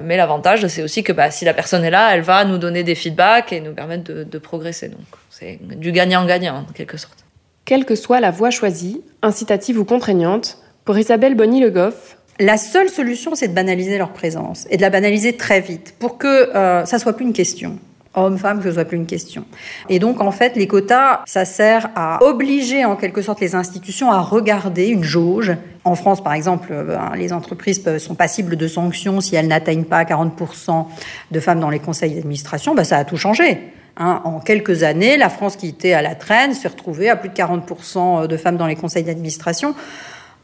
mais 0.03 0.17
l'avantage, 0.17 0.67
c'est 0.67 0.83
aussi 0.83 1.05
que 1.05 1.13
bah, 1.13 1.31
si 1.31 1.45
la 1.45 1.55
personne 1.55 1.85
est 1.85 1.91
là, 1.91 2.13
elle 2.13 2.23
va 2.23 2.45
nous 2.45 2.59
donner 2.59 2.83
des 2.83 2.97
feedbacks 2.97 3.53
et 3.53 3.61
nous 3.61 3.75
permettre 3.75 4.03
de, 4.03 4.25
de 4.25 4.39
progresser. 4.39 4.89
Donc 4.89 5.07
c'est 5.31 5.61
du 5.63 5.93
gagnant-gagnant 5.93 6.67
en 6.69 6.73
quelque 6.73 6.97
sorte. 6.97 7.25
Quelle 7.65 7.85
que 7.85 7.95
soit 7.95 8.21
la 8.21 8.31
voie 8.31 8.51
choisie, 8.51 9.03
incitative 9.23 9.79
ou 9.79 9.85
contraignante, 9.85 10.59
pour 10.85 10.97
Isabelle 10.97 11.35
Bonny-Le 11.35 11.71
Goff, 11.71 12.17
la 12.39 12.59
seule 12.59 12.89
solution, 12.89 13.35
c'est 13.35 13.49
de 13.49 13.55
banaliser 13.55 13.99
leur 13.99 14.13
présence 14.13 14.67
et 14.71 14.77
de 14.77 14.83
la 14.83 14.91
banaliser 14.91 15.37
très 15.37 15.61
vite 15.61 15.95
pour 15.99 16.17
que 16.17 16.55
euh, 16.55 16.85
ça 16.85 16.99
soit 16.99 17.15
plus 17.15 17.25
une 17.25 17.33
question. 17.33 17.79
Homme, 18.17 18.39
femme, 18.39 18.59
que 18.59 18.65
ce 18.65 18.73
soit 18.73 18.85
plus 18.85 18.97
une 18.97 19.07
question. 19.07 19.45
Et 19.89 19.99
donc, 19.99 20.21
en 20.21 20.31
fait, 20.31 20.57
les 20.57 20.67
quotas, 20.67 21.21
ça 21.27 21.45
sert 21.45 21.91
à 21.95 22.25
obliger 22.25 22.85
en 22.85 22.97
quelque 22.97 23.23
sorte 23.23 23.41
les 23.41 23.55
institutions 23.55 24.11
à 24.11 24.21
regarder 24.21 24.89
une 24.89 25.05
jauge. 25.05 25.53
En 25.85 25.95
France, 25.95 26.23
par 26.23 26.33
exemple, 26.33 26.69
euh, 26.73 26.83
ben, 26.85 27.13
les 27.15 27.33
entreprises 27.33 27.83
sont 27.99 28.15
passibles 28.15 28.57
de 28.57 28.69
sanctions 28.69 29.21
si 29.21 29.37
elles 29.37 29.49
n'atteignent 29.49 29.85
pas 29.85 30.03
40% 30.05 30.87
de 31.31 31.41
femmes 31.41 31.61
dans 31.61 31.71
les 31.71 31.79
conseils 31.79 32.15
d'administration. 32.15 32.75
Ben, 32.75 32.85
ça 32.85 32.97
a 32.97 33.05
tout 33.05 33.17
changé. 33.17 33.59
Hein. 33.99 34.21
en 34.25 34.41
quelques 34.41 34.83
années, 34.83 35.17
la 35.17 35.31
France 35.31 35.57
qui 35.57 35.69
était 35.69 35.95
à 35.95 36.03
la 36.03 36.15
traîne 36.15 36.53
s'est 36.53 36.69
retrouvée 36.69 37.09
à 37.09 37.17
plus 37.17 37.31
de 37.31 37.35
40% 37.35 38.27
de 38.27 38.37
femmes 38.37 38.59
dans 38.59 38.67
les 38.67 38.77
conseils 38.77 39.05
d'administration 39.05 39.75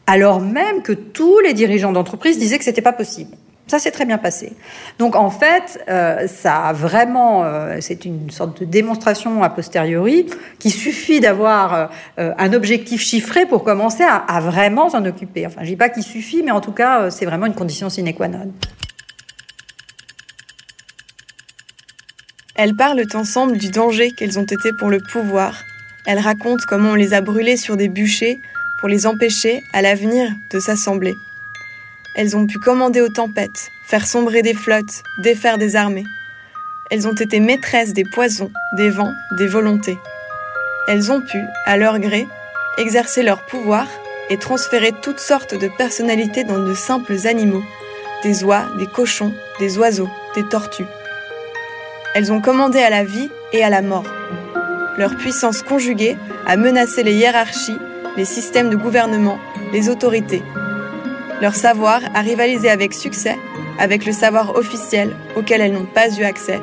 alors 0.07 0.41
même 0.41 0.81
que 0.81 0.91
tous 0.91 1.39
les 1.39 1.53
dirigeants 1.53 1.91
d'entreprise 1.91 2.37
disaient 2.37 2.57
que 2.57 2.65
c'était 2.65 2.81
pas 2.81 2.93
possible. 2.93 3.35
Ça 3.67 3.79
s'est 3.79 3.91
très 3.91 4.05
bien 4.05 4.17
passé. 4.17 4.53
Donc 4.99 5.15
en 5.15 5.29
fait, 5.29 5.81
euh, 5.87 6.27
ça 6.27 6.65
a 6.65 6.73
vraiment, 6.73 7.43
euh, 7.43 7.77
c'est 7.79 8.03
une 8.03 8.29
sorte 8.29 8.59
de 8.59 8.65
démonstration 8.65 9.41
a 9.41 9.49
posteriori 9.49 10.27
qu'il 10.59 10.71
suffit 10.71 11.21
d'avoir 11.21 11.89
euh, 12.19 12.33
un 12.37 12.53
objectif 12.53 13.01
chiffré 13.01 13.45
pour 13.45 13.63
commencer 13.63 14.03
à, 14.03 14.17
à 14.17 14.41
vraiment 14.41 14.89
s'en 14.89 15.05
occuper. 15.05 15.47
Enfin, 15.47 15.61
je 15.61 15.67
dis 15.67 15.75
pas 15.77 15.89
qu'il 15.89 16.03
suffit, 16.03 16.43
mais 16.43 16.51
en 16.51 16.59
tout 16.59 16.73
cas, 16.73 17.09
c'est 17.09 17.25
vraiment 17.25 17.45
une 17.45 17.55
condition 17.55 17.89
sine 17.89 18.13
qua 18.13 18.27
non. 18.27 18.51
Elles 22.55 22.75
parlent 22.75 23.03
ensemble 23.15 23.57
du 23.57 23.69
danger 23.69 24.11
qu'elles 24.11 24.37
ont 24.37 24.43
été 24.43 24.69
pour 24.77 24.89
le 24.89 24.99
pouvoir. 24.99 25.55
Elles 26.05 26.19
racontent 26.19 26.63
comment 26.67 26.89
on 26.89 26.95
les 26.95 27.13
a 27.13 27.21
brûlées 27.21 27.57
sur 27.57 27.77
des 27.77 27.87
bûchers 27.87 28.37
pour 28.79 28.89
les 28.89 29.07
empêcher, 29.07 29.63
à 29.71 29.81
l'avenir, 29.81 30.29
de 30.51 30.59
s'assembler. 30.59 31.15
Elles 32.15 32.35
ont 32.37 32.45
pu 32.45 32.59
commander 32.59 33.01
aux 33.01 33.09
tempêtes, 33.09 33.71
faire 33.85 34.05
sombrer 34.05 34.41
des 34.41 34.53
flottes, 34.53 35.03
défaire 35.23 35.57
des 35.57 35.75
armées. 35.75 36.05
Elles 36.91 37.07
ont 37.07 37.13
été 37.13 37.39
maîtresses 37.39 37.93
des 37.93 38.03
poisons, 38.03 38.51
des 38.77 38.89
vents, 38.89 39.13
des 39.37 39.47
volontés. 39.47 39.97
Elles 40.87 41.11
ont 41.11 41.21
pu, 41.21 41.39
à 41.65 41.77
leur 41.77 41.99
gré, 41.99 42.27
exercer 42.77 43.23
leur 43.23 43.45
pouvoir 43.45 43.87
et 44.29 44.37
transférer 44.37 44.91
toutes 45.01 45.19
sortes 45.19 45.55
de 45.55 45.69
personnalités 45.77 46.43
dans 46.43 46.59
de 46.59 46.73
simples 46.73 47.25
animaux, 47.25 47.63
des 48.23 48.43
oies, 48.43 48.65
des 48.77 48.87
cochons, 48.87 49.33
des 49.59 49.77
oiseaux, 49.77 50.09
des 50.35 50.47
tortues. 50.47 50.85
Elles 52.15 52.31
ont 52.31 52.41
commandé 52.41 52.79
à 52.79 52.89
la 52.89 53.03
vie 53.03 53.29
et 53.53 53.63
à 53.63 53.69
la 53.69 53.81
mort. 53.81 54.05
Leur 54.97 55.15
puissance 55.15 55.63
conjuguée 55.63 56.17
a 56.45 56.57
menacé 56.57 57.01
les 57.03 57.13
hiérarchies 57.13 57.79
les 58.17 58.25
systèmes 58.25 58.69
de 58.69 58.75
gouvernement, 58.75 59.39
les 59.71 59.89
autorités. 59.89 60.43
Leur 61.41 61.55
savoir 61.55 62.01
a 62.13 62.21
rivalisé 62.21 62.69
avec 62.69 62.93
succès 62.93 63.37
avec 63.79 64.05
le 64.05 64.11
savoir 64.11 64.55
officiel 64.55 65.15
auquel 65.35 65.61
elles 65.61 65.73
n'ont 65.73 65.85
pas 65.85 66.09
eu 66.09 66.23
accès. 66.23 66.59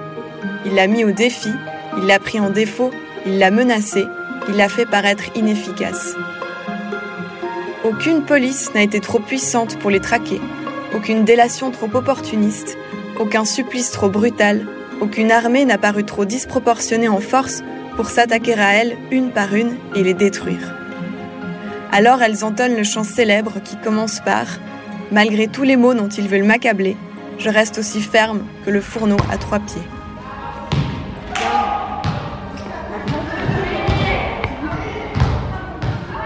Il 0.65 0.75
l'a 0.75 0.87
mis 0.87 1.05
au 1.05 1.11
défi, 1.11 1.51
il 1.99 2.07
l'a 2.07 2.19
pris 2.19 2.41
en 2.41 2.51
défaut, 2.51 2.91
il 3.27 3.39
l'a 3.39 3.51
menacé, 3.51 4.05
il 4.49 4.57
l'a 4.57 4.69
fait 4.69 4.87
paraître 4.87 5.25
inefficace. 5.35 6.15
Aucune 7.85 8.23
police 8.23 8.73
n'a 8.75 8.83
été 8.83 9.01
trop 9.01 9.19
puissante 9.19 9.79
pour 9.79 9.91
les 9.91 10.01
traquer, 10.01 10.41
aucune 10.95 11.25
délation 11.25 11.71
trop 11.71 11.89
opportuniste, 11.95 12.77
aucun 13.19 13.45
supplice 13.45 13.91
trop 13.91 14.09
brutal, 14.09 14.67
aucune 15.01 15.33
armée 15.33 15.65
n'a 15.65 15.79
paru 15.79 16.05
trop 16.05 16.25
disproportionnée 16.25 17.09
en 17.09 17.21
force 17.21 17.63
pour 17.97 18.11
s'attaquer 18.11 18.55
à 18.55 18.75
elles 18.75 18.97
une 19.11 19.31
par 19.31 19.55
une 19.55 19.77
et 19.95 20.03
les 20.03 20.15
détruire. 20.15 20.80
Alors 21.92 22.22
elles 22.22 22.44
entonnent 22.44 22.76
le 22.76 22.85
chant 22.85 23.05
célèbre 23.05 23.61
qui 23.64 23.76
commence 23.76 24.20
par 24.20 24.46
Malgré 25.12 25.48
tous 25.48 25.64
les 25.64 25.74
mots 25.74 25.92
dont 25.92 26.09
ils 26.09 26.29
veulent 26.29 26.44
m'accabler, 26.44 26.96
je 27.38 27.48
reste 27.48 27.79
aussi 27.79 28.00
ferme 28.00 28.46
que 28.64 28.70
le 28.70 28.81
fourneau 28.81 29.16
à 29.29 29.38
trois 29.38 29.59
pieds. 29.59 29.83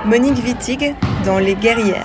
Monique 0.04 0.44
Wittig 0.44 0.94
dans 1.24 1.38
Les 1.38 1.54
Guerrières. 1.54 2.04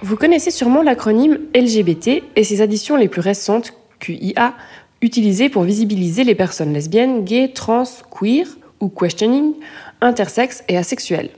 Vous 0.00 0.16
connaissez 0.16 0.50
sûrement 0.50 0.82
l'acronyme 0.82 1.38
LGBT 1.54 2.22
et 2.34 2.44
ses 2.44 2.62
additions 2.62 2.96
les 2.96 3.08
plus 3.08 3.20
récentes, 3.20 3.74
QIA, 4.00 4.54
utilisé 5.00 5.48
pour 5.48 5.62
visibiliser 5.62 6.24
les 6.24 6.34
personnes 6.34 6.72
lesbiennes, 6.72 7.24
gays, 7.24 7.52
trans, 7.54 7.84
queer 8.10 8.46
ou 8.80 8.88
questioning, 8.88 9.54
intersexes 10.00 10.64
et 10.68 10.76
asexuelles. 10.76 11.30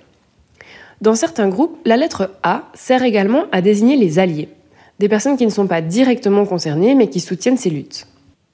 Dans 1.00 1.14
certains 1.14 1.48
groupes, 1.48 1.78
la 1.86 1.96
lettre 1.96 2.30
A 2.42 2.64
sert 2.74 3.02
également 3.02 3.44
à 3.52 3.62
désigner 3.62 3.96
les 3.96 4.18
alliés, 4.18 4.48
des 4.98 5.08
personnes 5.08 5.36
qui 5.36 5.46
ne 5.46 5.50
sont 5.50 5.66
pas 5.66 5.80
directement 5.80 6.44
concernées 6.44 6.94
mais 6.94 7.08
qui 7.08 7.20
soutiennent 7.20 7.56
ces 7.56 7.70
luttes. 7.70 8.06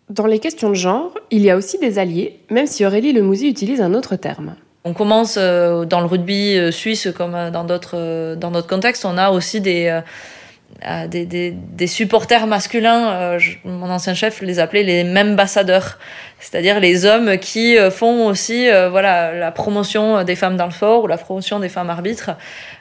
Dans 0.09 0.27
les 0.27 0.39
questions 0.39 0.69
de 0.69 0.75
genre, 0.75 1.13
il 1.33 1.43
y 1.43 1.51
a 1.51 1.57
aussi 1.57 1.79
des 1.79 1.99
alliés, 1.99 2.39
même 2.51 2.69
si 2.69 2.87
Aurélie 2.87 3.13
Lemouzy 3.13 3.49
utilise 3.49 3.81
un 3.81 3.95
autre 3.95 4.15
terme. 4.15 4.55
On 4.85 4.95
commence 4.95 5.35
euh, 5.37 5.85
dans 5.85 5.99
le 5.99 6.07
rugby 6.07 6.57
euh, 6.57 6.71
suisse 6.71 7.09
comme 7.17 7.35
euh, 7.35 7.51
dans 7.51 7.65
d'autres 7.65 8.37
dans 8.37 8.53
notre 8.53 8.69
contexte, 8.69 9.05
on 9.05 9.19
a 9.19 9.31
aussi 9.31 9.61
des 9.61 10.01
des, 11.09 11.25
des, 11.25 11.53
des, 11.53 11.87
supporters 11.87 12.47
masculins, 12.47 13.11
euh, 13.11 13.39
mon 13.65 13.91
ancien 13.91 14.15
chef 14.15 14.41
les 14.43 14.59
appelait 14.59 14.83
les 14.83 15.03
ambassadeurs, 15.19 15.99
c'est-à-dire 16.39 16.81
les 16.81 17.07
hommes 17.07 17.39
qui 17.39 17.79
euh, 17.79 17.91
font 17.91 18.27
aussi 18.27 18.69
euh, 18.69 18.91
voilà 18.91 19.33
la 19.33 19.51
promotion 19.53 20.23
des 20.23 20.37
femmes 20.37 20.57
dans 20.57 20.67
le 20.67 20.73
sport 20.73 21.05
ou 21.05 21.07
la 21.07 21.17
promotion 21.17 21.61
des 21.61 21.71
femmes 21.71 21.89
arbitres. 21.89 22.33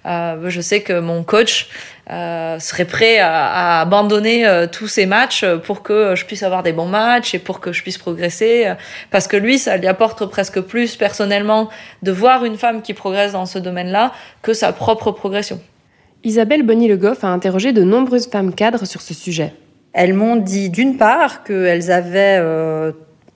je 0.06 0.62
sais 0.62 0.82
que 0.82 1.00
mon 1.00 1.24
coach 1.24 1.70
serait 2.08 2.86
prêt 2.86 3.18
à, 3.18 3.80
à 3.80 3.82
abandonner 3.82 4.46
tous 4.72 4.88
ces 4.88 5.06
matchs 5.06 5.46
pour 5.64 5.82
que 5.82 6.16
je 6.16 6.26
puisse 6.26 6.44
avoir 6.44 6.62
des 6.64 6.74
bons 6.74 6.86
matchs 6.86 7.34
et 7.34 7.40
pour 7.40 7.60
que 7.60 7.72
je 7.72 7.82
puisse 7.82 7.98
progresser, 7.98 8.72
parce 9.10 9.28
que 9.28 9.38
lui, 9.38 9.58
ça 9.58 9.78
lui 9.78 9.88
apporte 9.88 10.26
presque 10.26 10.60
plus 10.60 10.96
personnellement 10.98 11.70
de 12.04 12.12
voir 12.12 12.46
une 12.46 12.58
femme 12.58 12.82
qui 12.84 12.94
progresse 12.94 13.32
dans 13.32 13.48
ce 13.48 13.58
domaine-là 13.58 14.12
que 14.44 14.54
sa 14.54 14.74
propre 14.74 15.12
progression. 15.12 15.60
Isabelle 16.26 16.64
Bonny-Le 16.64 16.98
Goff 16.98 17.24
a 17.24 17.28
interrogé 17.28 17.72
de 17.72 17.84
nombreuses 17.84 18.28
femmes 18.28 18.54
cadres 18.54 18.86
sur 18.86 19.02
ce 19.02 19.14
sujet. 19.14 19.54
Elles 19.94 20.16
m'ont 20.16 20.38
dit 20.38 20.72
d'une 20.72 20.98
part 20.98 21.44
qu'elles 21.44 21.92
avaient 21.92 22.40
euh, 22.40 22.92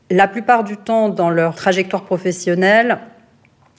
la 0.09 0.27
plupart 0.27 0.63
du 0.63 0.75
temps 0.75 1.07
dans 1.09 1.29
leur 1.29 1.53
trajectoire 1.53 2.03
professionnelle 2.03 2.97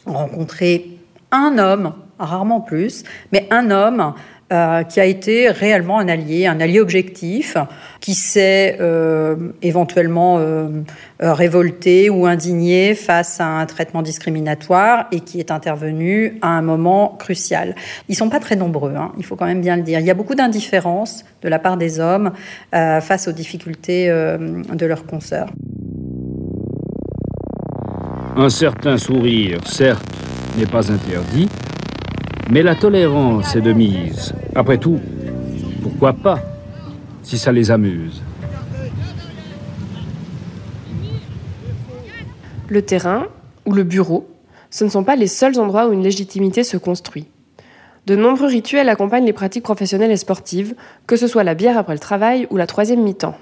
rencontré 0.06 0.90
un 1.32 1.58
homme, 1.58 1.92
rarement 2.20 2.60
plus, 2.60 3.02
mais 3.32 3.48
un 3.50 3.72
homme 3.72 4.14
euh, 4.52 4.82
qui 4.82 4.98
a 4.98 5.04
été 5.04 5.48
réellement 5.48 6.00
un 6.00 6.08
allié, 6.08 6.46
un 6.46 6.60
allié 6.60 6.80
objectif, 6.80 7.56
qui 8.00 8.14
s'est 8.14 8.78
euh, 8.80 9.36
éventuellement 9.62 10.38
euh, 10.38 10.82
révolté 11.20 12.10
ou 12.10 12.26
indigné 12.26 12.96
face 12.96 13.40
à 13.40 13.46
un 13.46 13.66
traitement 13.66 14.02
discriminatoire 14.02 15.06
et 15.12 15.20
qui 15.20 15.38
est 15.38 15.52
intervenu 15.52 16.38
à 16.42 16.48
un 16.48 16.62
moment 16.62 17.16
crucial. 17.16 17.76
Ils 18.08 18.16
sont 18.16 18.28
pas 18.28 18.40
très 18.40 18.56
nombreux, 18.56 18.96
hein, 18.96 19.12
il 19.18 19.24
faut 19.24 19.36
quand 19.36 19.46
même 19.46 19.60
bien 19.60 19.76
le 19.76 19.82
dire. 19.82 20.00
Il 20.00 20.06
y 20.06 20.10
a 20.10 20.14
beaucoup 20.14 20.34
d'indifférence 20.34 21.24
de 21.42 21.48
la 21.48 21.60
part 21.60 21.76
des 21.76 22.00
hommes 22.00 22.32
face 22.72 23.28
aux 23.28 23.32
difficultés 23.32 24.08
de 24.08 24.86
leurs 24.86 25.06
consoeurs. 25.06 25.50
Un 28.36 28.48
certain 28.48 28.96
sourire, 28.96 29.58
certes, 29.64 30.04
n'est 30.56 30.66
pas 30.66 30.90
interdit, 30.90 31.48
mais 32.48 32.62
la 32.62 32.74
tolérance 32.74 33.54
est 33.56 33.60
de 33.60 33.72
mise. 33.72 34.34
Après 34.54 34.78
tout, 34.78 34.98
pourquoi 35.82 36.12
pas, 36.12 36.40
si 37.22 37.38
ça 37.38 37.52
les 37.52 37.70
amuse 37.70 38.22
Le 42.68 42.82
terrain 42.82 43.26
ou 43.66 43.72
le 43.72 43.82
bureau, 43.82 44.28
ce 44.70 44.84
ne 44.84 44.88
sont 44.88 45.04
pas 45.04 45.16
les 45.16 45.26
seuls 45.26 45.58
endroits 45.58 45.88
où 45.88 45.92
une 45.92 46.02
légitimité 46.02 46.64
se 46.64 46.76
construit. 46.76 47.26
De 48.06 48.16
nombreux 48.16 48.46
rituels 48.46 48.88
accompagnent 48.88 49.26
les 49.26 49.32
pratiques 49.32 49.64
professionnelles 49.64 50.10
et 50.10 50.16
sportives, 50.16 50.74
que 51.06 51.16
ce 51.16 51.26
soit 51.26 51.44
la 51.44 51.54
bière 51.54 51.76
après 51.76 51.92
le 51.92 51.98
travail 51.98 52.46
ou 52.50 52.56
la 52.56 52.66
troisième 52.66 53.02
mi-temps. 53.02 53.36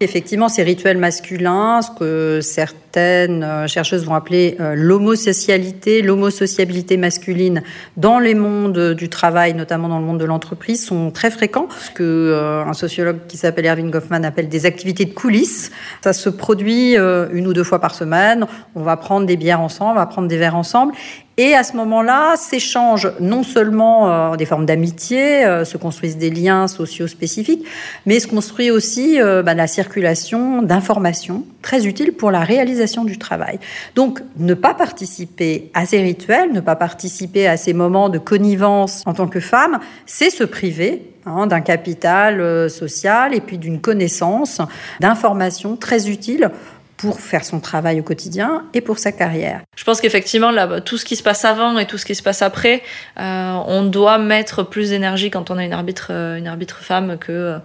Effectivement, 0.00 0.48
ces 0.48 0.62
rituels 0.62 0.96
masculins, 0.96 1.82
ce 1.82 1.90
que 1.90 2.38
certaines 2.40 3.42
euh, 3.42 3.66
chercheuses 3.66 4.04
vont 4.04 4.14
appeler 4.14 4.56
euh, 4.60 4.76
l'homosocialité, 4.76 6.02
l'homosociabilité 6.02 6.96
masculine 6.96 7.64
dans 7.96 8.20
les 8.20 8.36
mondes 8.36 8.94
du 8.94 9.08
travail, 9.08 9.54
notamment 9.54 9.88
dans 9.88 9.98
le 9.98 10.04
monde 10.04 10.20
de 10.20 10.24
l'entreprise, 10.24 10.86
sont 10.86 11.10
très 11.10 11.32
fréquents. 11.32 11.66
Ce 11.80 11.90
que 11.90 12.04
euh, 12.04 12.64
un 12.64 12.74
sociologue 12.74 13.26
qui 13.26 13.36
s'appelle 13.36 13.66
Erwin 13.66 13.90
Goffman 13.90 14.22
appelle 14.22 14.48
des 14.48 14.66
activités 14.66 15.04
de 15.04 15.14
coulisses. 15.14 15.72
Ça 16.04 16.12
se 16.12 16.28
produit 16.28 16.94
une 16.94 17.48
ou 17.48 17.52
deux 17.52 17.64
fois 17.64 17.80
par 17.80 17.96
semaine. 17.96 18.46
On 18.76 18.82
va 18.82 18.96
prendre 18.96 19.26
des 19.26 19.36
bières 19.36 19.60
ensemble, 19.60 19.92
on 19.92 20.00
va 20.00 20.06
prendre 20.06 20.28
des 20.28 20.36
verres 20.36 20.54
ensemble. 20.54 20.92
Et 21.38 21.54
à 21.54 21.62
ce 21.62 21.76
moment-là, 21.76 22.36
s'échangent 22.36 23.12
non 23.20 23.42
seulement 23.42 24.36
des 24.36 24.44
formes 24.44 24.66
d'amitié, 24.66 25.44
se 25.64 25.76
construisent 25.76 26.18
des 26.18 26.30
liens 26.30 26.66
sociaux 26.66 27.06
spécifiques, 27.06 27.64
mais 28.06 28.18
se 28.18 28.26
construit 28.26 28.70
aussi 28.70 29.18
bah, 29.20 29.54
la 29.54 29.66
circulation 29.66 30.62
d'informations 30.62 31.44
très 31.62 31.86
utiles 31.86 32.12
pour 32.12 32.30
la 32.30 32.40
réalisation 32.40 33.04
du 33.04 33.18
travail. 33.18 33.58
Donc, 33.94 34.20
ne 34.36 34.54
pas 34.54 34.74
participer 34.74 35.70
à 35.74 35.86
ces 35.86 36.00
rituels, 36.02 36.52
ne 36.52 36.60
pas 36.60 36.76
participer 36.76 37.46
à 37.46 37.56
ces 37.56 37.72
moments 37.72 38.08
de 38.08 38.18
connivence 38.18 39.02
en 39.06 39.14
tant 39.14 39.28
que 39.28 39.40
femme, 39.40 39.78
c'est 40.06 40.30
se 40.30 40.44
priver 40.44 41.02
hein, 41.26 41.46
d'un 41.46 41.60
capital 41.60 42.40
euh, 42.40 42.68
social 42.68 43.34
et 43.34 43.40
puis 43.40 43.58
d'une 43.58 43.80
connaissance, 43.80 44.60
d'informations 45.00 45.76
très 45.76 46.08
utiles 46.08 46.50
pour 46.98 47.20
faire 47.20 47.44
son 47.44 47.60
travail 47.60 48.00
au 48.00 48.02
quotidien 48.02 48.64
et 48.74 48.80
pour 48.80 48.98
sa 48.98 49.12
carrière. 49.12 49.62
Je 49.76 49.84
pense 49.84 50.00
qu'effectivement, 50.00 50.52
tout 50.80 50.98
ce 50.98 51.04
qui 51.04 51.16
se 51.16 51.22
passe 51.22 51.44
avant 51.44 51.78
et 51.78 51.86
tout 51.86 51.96
ce 51.96 52.04
qui 52.04 52.14
se 52.14 52.22
passe 52.22 52.42
après, 52.42 52.82
euh, 53.18 53.54
on 53.66 53.84
doit 53.84 54.18
mettre 54.18 54.64
plus 54.64 54.90
d'énergie 54.90 55.30
quand 55.30 55.50
on 55.50 55.56
a 55.56 55.64
une 55.64 55.72
arbitre, 55.72 56.08
euh, 56.10 56.36
une 56.36 56.48
arbitre 56.48 56.78
femme 56.78 57.16
que, 57.18 57.58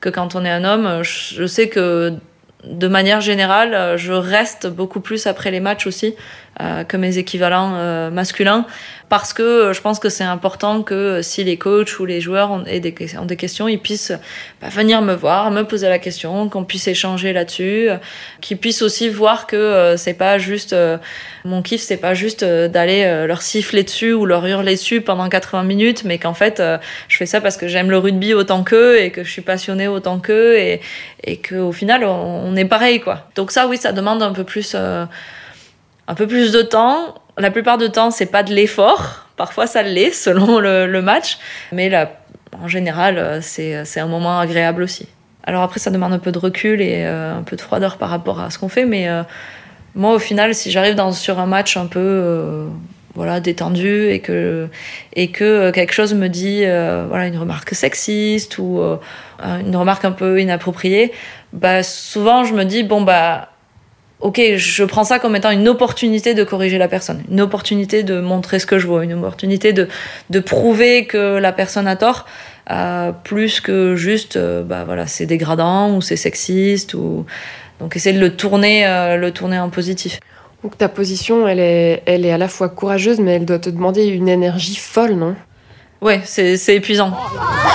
que 0.00 0.08
quand 0.08 0.34
on 0.34 0.44
est 0.44 0.50
un 0.50 0.64
homme. 0.64 1.02
Je 1.02 1.46
sais 1.46 1.68
que 1.68 2.14
de 2.64 2.88
manière 2.88 3.20
générale, 3.20 3.96
je 3.96 4.12
reste 4.12 4.66
beaucoup 4.66 5.00
plus 5.00 5.26
après 5.26 5.50
les 5.50 5.60
matchs 5.60 5.86
aussi 5.86 6.08
euh, 6.08 6.47
que 6.88 6.96
mes 6.96 7.18
équivalents 7.18 7.74
euh, 7.76 8.10
masculins 8.10 8.66
parce 9.08 9.32
que 9.32 9.72
je 9.72 9.80
pense 9.80 10.00
que 10.00 10.10
c'est 10.10 10.24
important 10.24 10.82
que 10.82 11.22
si 11.22 11.42
les 11.42 11.56
coachs 11.56 11.98
ou 11.98 12.04
les 12.04 12.20
joueurs 12.20 12.50
ont 12.50 12.58
des, 12.58 12.94
ont 13.18 13.24
des 13.24 13.36
questions, 13.36 13.66
ils 13.66 13.78
puissent 13.78 14.12
bah, 14.60 14.68
venir 14.68 15.00
me 15.00 15.14
voir, 15.14 15.50
me 15.50 15.62
poser 15.62 15.88
la 15.88 15.98
question, 15.98 16.50
qu'on 16.50 16.64
puisse 16.64 16.88
échanger 16.88 17.32
là-dessus, 17.32 17.88
qu'ils 18.42 18.58
puissent 18.58 18.82
aussi 18.82 19.08
voir 19.08 19.46
que 19.46 19.56
euh, 19.56 19.96
c'est 19.96 20.12
pas 20.12 20.36
juste 20.36 20.76
mon 21.46 21.62
kiff, 21.62 21.80
c'est 21.80 21.96
pas 21.96 22.12
juste 22.12 22.44
d'aller 22.44 23.24
leur 23.26 23.40
siffler 23.40 23.82
dessus 23.82 24.12
ou 24.12 24.26
leur 24.26 24.44
hurler 24.46 24.74
dessus 24.74 25.00
pendant 25.00 25.28
80 25.30 25.62
minutes, 25.62 26.04
mais 26.04 26.18
qu'en 26.18 26.34
fait 26.34 26.62
je 27.08 27.16
fais 27.16 27.24
ça 27.26 27.40
parce 27.40 27.56
que 27.56 27.66
j'aime 27.66 27.90
le 27.90 27.98
rugby 27.98 28.34
autant 28.34 28.62
qu'eux 28.62 29.00
et 29.00 29.10
que 29.10 29.24
je 29.24 29.30
suis 29.30 29.42
passionnée 29.42 29.88
autant 29.88 30.18
qu'eux 30.18 30.58
et, 30.58 30.80
et 31.24 31.38
qu'au 31.38 31.72
final 31.72 32.04
on, 32.04 32.42
on, 32.46 32.56
est 32.56 32.66
pareil 32.66 33.00
quoi. 33.00 33.28
Donc 33.36 33.52
ça 33.52 33.68
oui, 33.68 33.78
ça 33.78 33.92
demande 33.92 34.22
un 34.22 34.32
peu 34.32 34.44
plus 34.44 34.76
un 36.08 36.14
peu 36.14 36.26
plus 36.26 36.50
de 36.50 36.62
temps. 36.62 37.14
La 37.36 37.52
plupart 37.52 37.78
du 37.78 37.90
temps, 37.90 38.10
c'est 38.10 38.26
pas 38.26 38.42
de 38.42 38.52
l'effort. 38.52 39.26
Parfois, 39.36 39.68
ça 39.68 39.82
l'est 39.82 40.12
selon 40.12 40.58
le, 40.58 41.00
match. 41.02 41.38
Mais 41.70 41.88
là, 41.88 42.10
en 42.60 42.66
général, 42.66 43.40
c'est 43.42 44.00
un 44.00 44.08
moment 44.08 44.40
agréable 44.40 44.82
aussi. 44.82 45.06
Alors 45.44 45.62
après, 45.62 45.78
ça 45.78 45.90
demande 45.90 46.12
un 46.12 46.18
peu 46.18 46.32
de 46.32 46.38
recul 46.38 46.82
et 46.82 47.04
euh, 47.04 47.38
un 47.38 47.42
peu 47.42 47.56
de 47.56 47.60
froideur 47.60 47.96
par 47.96 48.10
rapport 48.10 48.40
à 48.40 48.50
ce 48.50 48.58
qu'on 48.58 48.68
fait. 48.68 48.84
Mais 48.84 49.08
euh, 49.08 49.22
moi, 49.94 50.12
au 50.12 50.18
final, 50.18 50.54
si 50.54 50.70
j'arrive 50.70 50.96
sur 51.12 51.38
un 51.38 51.46
match 51.46 51.76
un 51.76 51.86
peu 51.86 52.00
euh, 52.00 52.66
voilà, 53.14 53.40
détendu 53.40 54.10
et 54.10 54.20
que, 54.20 54.68
et 55.14 55.30
que 55.30 55.70
quelque 55.70 55.92
chose 55.92 56.12
me 56.12 56.28
dit 56.28 56.64
voilà, 57.08 57.26
une 57.26 57.38
remarque 57.38 57.74
sexiste 57.74 58.58
ou 58.58 58.80
une 59.42 59.76
remarque 59.76 60.04
un 60.04 60.12
peu 60.12 60.40
inappropriée, 60.40 61.12
bah, 61.52 61.82
souvent 61.82 62.44
je 62.44 62.54
me 62.54 62.64
dis, 62.64 62.82
bon, 62.82 63.00
bah 63.00 63.47
ok, 64.20 64.40
je 64.56 64.84
prends 64.84 65.04
ça 65.04 65.18
comme 65.18 65.36
étant 65.36 65.50
une 65.50 65.68
opportunité 65.68 66.34
de 66.34 66.44
corriger 66.44 66.78
la 66.78 66.88
personne, 66.88 67.22
une 67.30 67.40
opportunité 67.40 68.02
de 68.02 68.20
montrer 68.20 68.58
ce 68.58 68.66
que 68.66 68.78
je 68.78 68.86
vois, 68.86 69.04
une 69.04 69.14
opportunité 69.14 69.72
de, 69.72 69.88
de 70.30 70.40
prouver 70.40 71.06
que 71.06 71.38
la 71.38 71.52
personne 71.52 71.86
a 71.86 71.96
tort, 71.96 72.26
euh, 72.70 73.12
plus 73.24 73.60
que 73.60 73.96
juste, 73.96 74.36
euh, 74.36 74.62
bah 74.62 74.84
voilà, 74.84 75.06
c'est 75.06 75.26
dégradant 75.26 75.94
ou 75.94 76.02
c'est 76.02 76.16
sexiste 76.16 76.94
ou 76.94 77.24
donc 77.80 77.96
essayer 77.96 78.14
de 78.14 78.20
le 78.20 78.34
tourner, 78.36 78.86
euh, 78.86 79.16
le 79.16 79.30
tourner 79.30 79.58
en 79.58 79.70
positif. 79.70 80.18
Donc 80.64 80.76
ta 80.76 80.88
position, 80.88 81.46
elle 81.46 81.60
est, 81.60 82.02
elle 82.06 82.26
est 82.26 82.32
à 82.32 82.38
la 82.38 82.48
fois 82.48 82.68
courageuse, 82.68 83.20
mais 83.20 83.36
elle 83.36 83.44
doit 83.44 83.60
te 83.60 83.70
demander 83.70 84.06
une 84.06 84.28
énergie 84.28 84.74
folle, 84.74 85.12
non? 85.12 85.36
Ouais, 86.00 86.20
c'est 86.24 86.56
épuisant. 86.74 87.12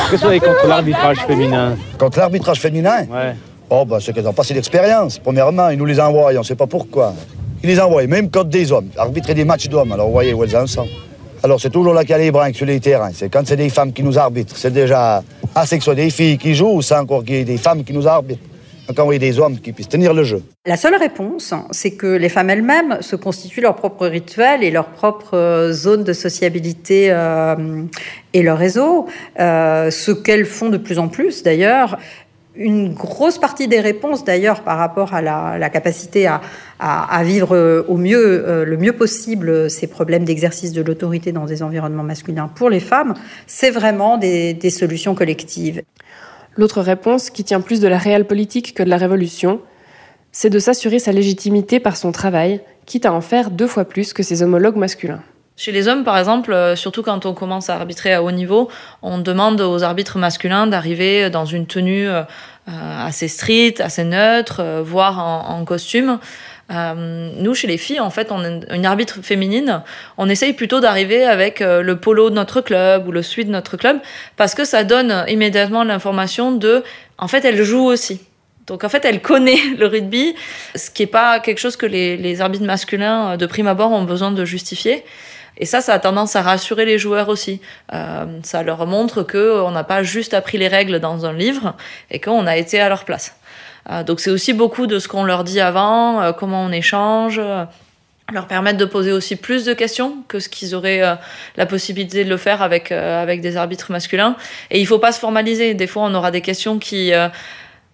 Qu'est-ce 0.10 0.22
que 0.22 0.26
vous 0.26 0.28
avez 0.28 0.40
contre 0.40 0.68
l'arbitrage 0.68 1.18
féminin 1.26 1.76
Contre 1.98 2.20
l'arbitrage 2.20 2.60
féminin? 2.60 3.06
Ouais. 3.06 3.36
Oh, 3.76 3.86
bah, 3.86 3.98
c'est 4.00 4.14
qu'ils 4.14 4.22
n'ont 4.22 4.34
pas 4.34 4.44
assez 4.44 4.54
d'expérience. 4.54 5.18
Premièrement, 5.18 5.70
ils 5.70 5.80
nous 5.80 5.86
les 5.86 6.00
envoient, 6.00 6.30
on 6.32 6.38
ne 6.38 6.44
sait 6.44 6.54
pas 6.54 6.68
pourquoi. 6.68 7.16
Ils 7.64 7.70
les 7.70 7.80
envoient, 7.80 8.06
même 8.06 8.30
contre 8.30 8.52
des 8.52 8.72
hommes, 8.72 8.90
arbitrer 8.96 9.34
des 9.34 9.46
matchs 9.46 9.68
d'hommes. 9.68 9.92
Alors, 9.92 10.06
vous 10.06 10.14
voyez 10.14 10.32
où 10.32 10.44
elles 10.44 10.56
en 10.56 10.68
sont. 10.68 10.86
Alors, 11.42 11.60
c'est 11.60 11.72
toujours 11.72 11.96
la 11.96 12.06
calibre 12.06 12.46
sur 12.54 12.68
les 12.68 12.80
terrains. 12.80 13.10
C'est 13.16 13.30
quand 13.30 13.42
c'est 13.48 13.56
des 13.56 13.70
femmes 13.70 13.92
qui 13.92 14.04
nous 14.04 14.20
arbitrent. 14.20 14.56
C'est 14.56 14.72
déjà 14.72 15.24
assez 15.56 15.78
que 15.78 15.82
ce 15.82 15.86
soit 15.86 15.96
des 15.96 16.12
filles 16.12 16.38
qui 16.38 16.54
jouent, 16.54 16.76
ou 16.76 16.82
c'est 16.84 16.96
encore 16.96 17.24
qu'il 17.24 17.34
y 17.34 17.40
ait 17.40 17.46
des 17.46 17.58
femmes 17.58 17.84
qui 17.84 17.94
nous 17.94 18.08
arbitrent. 18.08 18.44
Donc, 18.88 19.00
envoyer 19.00 19.18
des 19.18 19.40
hommes 19.40 19.58
qui 19.58 19.72
puissent 19.72 19.90
tenir 19.90 20.14
le 20.14 20.24
jeu. 20.24 20.44
La 20.66 20.78
seule 20.78 20.96
réponse, 20.96 21.54
c'est 21.72 21.92
que 21.92 22.06
les 22.06 22.30
femmes 22.30 22.50
elles-mêmes 22.50 22.98
se 23.02 23.16
constituent 23.16 23.62
leur 23.62 23.76
propre 23.76 24.06
rituel 24.08 24.64
et 24.64 24.72
leur 24.72 24.88
propre 24.88 25.36
euh, 25.36 25.72
zone 25.72 26.04
de 26.04 26.14
sociabilité 26.14 27.08
euh, 27.10 27.56
et 28.34 28.44
leur 28.44 28.58
réseau. 28.58 29.08
Euh, 29.40 29.90
ce 29.90 30.12
qu'elles 30.12 30.46
font 30.46 30.70
de 30.70 30.78
plus 30.78 31.00
en 31.00 31.08
plus, 31.08 31.44
d'ailleurs, 31.44 31.98
une 32.56 32.94
grosse 32.94 33.40
partie 33.40 33.68
des 33.68 33.80
réponses, 33.80 34.24
d'ailleurs, 34.24 34.62
par 34.62 34.78
rapport 34.78 35.14
à 35.14 35.22
la, 35.22 35.70
capacité 35.70 36.28
à, 36.28 37.24
vivre 37.24 37.86
au 37.88 37.98
mieux, 37.98 38.48
euh, 38.48 38.66
le 38.66 38.78
mieux 38.78 38.94
possible 38.94 39.70
ces 39.70 39.88
problèmes 39.88 40.24
d'exercice 40.24 40.72
de 40.72 40.82
l'autorité 40.82 41.32
dans 41.32 41.46
des 41.46 41.64
environnements 41.64 42.04
masculins 42.04 42.50
pour 42.54 42.70
les 42.70 42.80
femmes, 42.80 43.16
c'est 43.48 43.72
vraiment 43.72 44.18
des, 44.18 44.54
des 44.54 44.70
solutions 44.70 45.16
collectives. 45.16 45.82
L'autre 46.56 46.82
réponse, 46.82 47.30
qui 47.30 47.44
tient 47.44 47.62
plus 47.62 47.80
de 47.80 47.88
la 47.88 47.98
réelle 47.98 48.26
politique 48.26 48.76
que 48.76 48.84
de 48.84 48.90
la 48.90 48.98
révolution, 48.98 49.60
c'est 50.32 50.50
de 50.50 50.60
s'assurer 50.60 51.00
sa 51.00 51.12
légitimité 51.12 51.80
par 51.80 51.98
son 51.98 52.12
travail, 52.12 52.62
quitte 52.86 53.06
à 53.06 53.14
en 53.14 53.22
faire 53.22 53.50
deux 53.50 53.68
fois 53.68 53.86
plus 53.86 54.14
que 54.14 54.24
ses 54.24 54.44
homologues 54.44 54.78
masculins. 54.78 55.24
Chez 55.56 55.72
les 55.72 55.88
hommes, 55.88 56.04
par 56.04 56.18
exemple, 56.18 56.52
euh, 56.52 56.76
surtout 56.76 57.04
quand 57.04 57.28
on 57.28 57.34
commence 57.34 57.70
à 57.70 57.76
arbitrer 57.76 58.12
à 58.12 58.24
haut 58.24 58.32
niveau, 58.32 58.72
on 59.04 59.20
demande 59.20 59.62
aux 59.62 59.84
arbitres 59.84 60.18
masculins 60.18 60.66
d'arriver 60.66 61.30
dans 61.30 61.46
une 61.46 61.68
tenue 61.68 62.10
euh, 62.10 62.24
assez 62.68 63.28
stricte, 63.28 63.80
assez 63.80 64.04
neutre, 64.04 64.62
euh, 64.62 64.82
voire 64.84 65.20
en, 65.20 65.64
costume. 65.64 66.18
nous, 66.72 67.54
chez 67.54 67.68
les 67.68 67.78
filles, 67.78 68.00
en 68.00 68.10
fait, 68.10 68.32
on 68.32 68.44
est 68.44 68.66
une 68.74 68.86
arbitre 68.86 69.20
féminine, 69.22 69.84
on 70.18 70.28
essaye 70.28 70.54
plutôt 70.54 70.80
d'arriver 70.80 71.24
avec 71.24 71.60
le 71.60 71.94
polo 71.98 72.32
de 72.32 72.36
notre 72.36 72.62
club 72.62 73.08
ou 73.08 73.12
le 73.12 73.22
suite 73.22 73.48
de 73.48 73.52
notre 73.52 73.78
club, 73.78 74.00
parce 74.38 74.56
que 74.56 74.66
ça 74.66 74.84
donne 74.84 75.24
immédiatement 75.28 75.84
l'information 75.84 76.52
de, 76.52 76.84
en 77.20 77.28
fait, 77.28 77.46
elle 77.46 77.62
joue 77.62 77.86
aussi. 77.86 78.22
Donc 78.66 78.84
en 78.84 78.90
fait, 78.90 79.06
elle 79.06 79.22
connaît 79.22 79.62
le 79.78 79.86
rugby, 79.86 80.36
ce 80.74 80.90
qui 80.90 81.04
n'est 81.04 81.08
pas 81.08 81.40
quelque 81.40 81.60
chose 81.60 81.78
que 81.78 81.86
les 81.86 82.42
arbitres 82.42 82.66
masculins 82.66 83.38
de 83.38 83.46
prime 83.46 83.68
abord 83.68 83.92
ont 83.92 84.04
besoin 84.04 84.32
de 84.32 84.44
justifier. 84.44 85.04
Et 85.58 85.66
ça, 85.66 85.82
ça 85.82 85.94
a 85.94 86.00
tendance 86.00 86.36
à 86.36 86.42
rassurer 86.42 86.86
les 86.86 86.98
joueurs 86.98 87.30
aussi. 87.30 87.62
Euh, 87.94 88.26
ça 88.44 88.64
leur 88.64 88.86
montre 88.88 89.24
qu'on 89.24 89.72
n'a 89.72 89.84
pas 89.84 90.04
juste 90.04 90.34
appris 90.34 90.58
les 90.58 90.68
règles 90.68 91.00
dans 91.00 91.26
un 91.26 91.34
livre 91.34 91.76
et 92.10 92.20
qu'on 92.20 92.48
a 92.48 92.58
été 92.58 92.80
à 92.80 92.90
leur 92.90 93.06
place. 93.06 93.36
Euh, 93.90 94.04
donc 94.04 94.20
c'est 94.20 94.32
aussi 94.32 94.54
beaucoup 94.54 94.88
de 94.88 95.00
ce 95.00 95.08
qu'on 95.08 95.24
leur 95.24 95.44
dit 95.44 95.60
avant, 95.60 96.22
euh, 96.22 96.32
comment 96.32 96.64
on 96.64 96.72
échange, 96.72 97.40
euh, 97.40 97.66
leur 98.32 98.48
permettre 98.48 98.78
de 98.78 98.86
poser 98.86 99.12
aussi 99.12 99.36
plus 99.36 99.66
de 99.66 99.74
questions 99.74 100.24
que 100.28 100.40
ce 100.40 100.48
qu'ils 100.48 100.74
auraient 100.74 101.04
euh, 101.04 101.16
la 101.58 101.66
possibilité 101.66 102.24
de 102.24 102.30
le 102.30 102.38
faire 102.38 102.62
avec, 102.62 102.92
avec 102.92 103.42
des 103.42 103.58
arbitres 103.58 103.92
masculins. 103.92 104.38
Et 104.72 104.80
il 104.80 104.88
faut 104.88 105.00
pas 105.00 105.12
se 105.12 105.20
formaliser. 105.20 105.74
Des 105.74 105.88
fois, 105.88 106.04
on 106.04 106.16
aura 106.16 106.32
des 106.32 106.42
questions 106.42 106.80
qui 106.80 107.12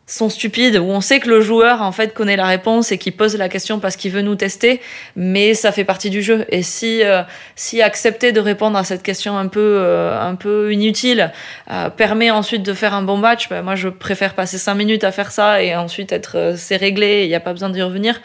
sont 0.09 0.29
stupides, 0.29 0.77
où 0.77 0.85
on 0.85 1.01
sait 1.01 1.19
que 1.19 1.29
le 1.29 1.39
joueur 1.39 1.81
en 1.81 1.91
fait 1.91 2.13
connaît 2.13 2.35
la 2.35 2.47
réponse 2.47 2.91
et 2.91 2.97
qui 2.97 3.11
pose 3.11 3.37
la 3.37 3.47
question 3.47 3.79
parce 3.79 3.95
qu'il 3.95 4.11
veut 4.11 4.21
nous 4.21 4.35
tester, 4.35 4.81
mais 5.15 5.53
ça 5.53 5.71
fait 5.71 5.83
partie 5.83 6.09
du 6.09 6.21
jeu. 6.21 6.45
Et 6.49 6.63
si 6.63 7.03
euh, 7.03 7.21
si 7.55 7.81
accepter 7.81 8.31
de 8.31 8.39
répondre 8.39 8.77
à 8.77 8.83
cette 8.83 9.03
question 9.03 9.37
un 9.37 9.47
peu 9.47 9.59
euh, 9.77 10.19
un 10.19 10.35
peu 10.35 10.73
inutile 10.73 11.31
euh, 11.69 11.89
permet 11.89 12.31
ensuite 12.31 12.63
de 12.63 12.73
faire 12.73 12.93
un 12.93 13.03
bon 13.03 13.17
match, 13.17 13.49
ben 13.49 13.61
moi 13.61 13.75
je 13.75 13.87
préfère 13.87 14.33
passer 14.33 14.57
cinq 14.57 14.75
minutes 14.75 15.03
à 15.03 15.11
faire 15.11 15.31
ça 15.31 15.61
et 15.61 15.75
ensuite 15.75 16.11
être 16.11 16.53
c'est 16.57 16.77
réglé, 16.77 17.23
il 17.23 17.29
n'y 17.29 17.35
a 17.35 17.39
pas 17.39 17.53
besoin 17.53 17.69
d'y 17.69 17.81
revenir. 17.81 18.19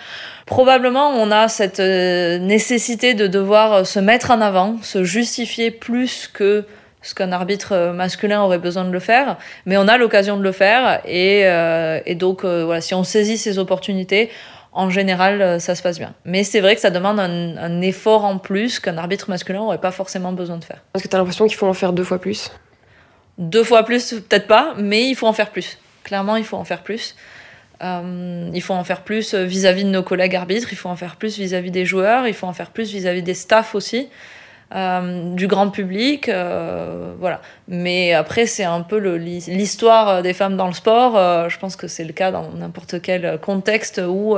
Probablement 0.46 1.10
on 1.10 1.30
a 1.30 1.48
cette 1.48 1.80
nécessité 1.80 3.14
de 3.14 3.26
devoir 3.26 3.86
se 3.86 3.98
mettre 3.98 4.30
en 4.30 4.40
avant, 4.40 4.78
se 4.82 5.04
justifier 5.04 5.70
plus 5.70 6.28
que 6.32 6.64
ce 7.04 7.14
qu'un 7.14 7.30
arbitre 7.32 7.72
euh, 7.72 7.92
masculin 7.92 8.42
aurait 8.42 8.58
besoin 8.58 8.84
de 8.84 8.90
le 8.90 8.98
faire, 8.98 9.36
mais 9.66 9.76
on 9.76 9.86
a 9.86 9.98
l'occasion 9.98 10.36
de 10.36 10.42
le 10.42 10.52
faire 10.52 11.00
et, 11.04 11.42
euh, 11.44 12.00
et 12.06 12.14
donc 12.14 12.44
euh, 12.44 12.64
voilà, 12.64 12.80
si 12.80 12.94
on 12.94 13.04
saisit 13.04 13.38
ces 13.38 13.58
opportunités, 13.58 14.30
en 14.72 14.90
général, 14.90 15.60
ça 15.60 15.76
se 15.76 15.82
passe 15.82 15.98
bien. 15.98 16.14
Mais 16.24 16.42
c'est 16.42 16.60
vrai 16.60 16.74
que 16.74 16.80
ça 16.80 16.90
demande 16.90 17.20
un, 17.20 17.56
un 17.56 17.80
effort 17.80 18.24
en 18.24 18.38
plus 18.38 18.80
qu'un 18.80 18.98
arbitre 18.98 19.30
masculin 19.30 19.60
n'aurait 19.60 19.78
pas 19.78 19.92
forcément 19.92 20.32
besoin 20.32 20.56
de 20.56 20.64
faire. 20.64 20.82
Est-ce 20.96 21.04
que 21.04 21.08
tu 21.08 21.14
as 21.14 21.18
l'impression 21.20 21.46
qu'il 21.46 21.56
faut 21.56 21.68
en 21.68 21.74
faire 21.74 21.92
deux 21.92 22.02
fois 22.02 22.20
plus? 22.20 22.50
Deux 23.38 23.62
fois 23.62 23.84
plus, 23.84 24.14
peut-être 24.14 24.48
pas, 24.48 24.74
mais 24.76 25.08
il 25.08 25.14
faut 25.14 25.28
en 25.28 25.32
faire 25.32 25.50
plus. 25.50 25.78
Clairement, 26.02 26.34
il 26.34 26.44
faut 26.44 26.56
en 26.56 26.64
faire 26.64 26.82
plus. 26.82 27.14
Euh, 27.82 28.50
il 28.52 28.62
faut 28.62 28.74
en 28.74 28.84
faire 28.84 29.02
plus 29.02 29.34
vis-à-vis 29.34 29.84
de 29.84 29.90
nos 29.90 30.02
collègues 30.02 30.36
arbitres, 30.36 30.68
il 30.72 30.76
faut 30.76 30.88
en 30.88 30.96
faire 30.96 31.16
plus 31.16 31.38
vis-à-vis 31.38 31.70
des 31.70 31.84
joueurs, 31.84 32.26
il 32.26 32.34
faut 32.34 32.46
en 32.46 32.52
faire 32.52 32.70
plus 32.70 32.90
vis-à-vis 32.92 33.22
des 33.22 33.34
staffs 33.34 33.74
aussi, 33.74 34.08
euh, 34.74 35.34
du 35.34 35.46
grand 35.46 35.70
public, 35.70 36.28
euh, 36.28 37.14
voilà. 37.20 37.40
Mais 37.68 38.12
après, 38.12 38.46
c'est 38.46 38.64
un 38.64 38.80
peu 38.80 38.98
l'histoire 38.98 40.22
des 40.22 40.32
femmes 40.32 40.56
dans 40.56 40.66
le 40.66 40.72
sport. 40.72 41.16
Euh, 41.16 41.48
je 41.48 41.58
pense 41.58 41.76
que 41.76 41.86
c'est 41.86 42.04
le 42.04 42.12
cas 42.12 42.30
dans 42.30 42.50
n'importe 42.50 43.00
quel 43.02 43.38
contexte 43.40 44.00
où 44.06 44.36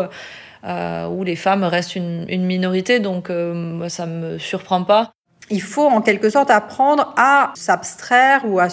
où 1.08 1.22
les 1.22 1.36
femmes 1.36 1.62
restent 1.62 1.94
une, 1.94 2.44
minorité, 2.44 2.98
donc 2.98 3.30
ça 3.86 4.06
me 4.06 4.36
surprend 4.38 4.82
pas. 4.82 5.12
Il 5.48 5.62
faut 5.62 5.86
en 5.86 6.00
quelque 6.00 6.28
sorte 6.28 6.50
apprendre 6.50 7.14
à 7.16 7.52
s'abstraire 7.54 8.42
ou 8.48 8.58
à 8.58 8.66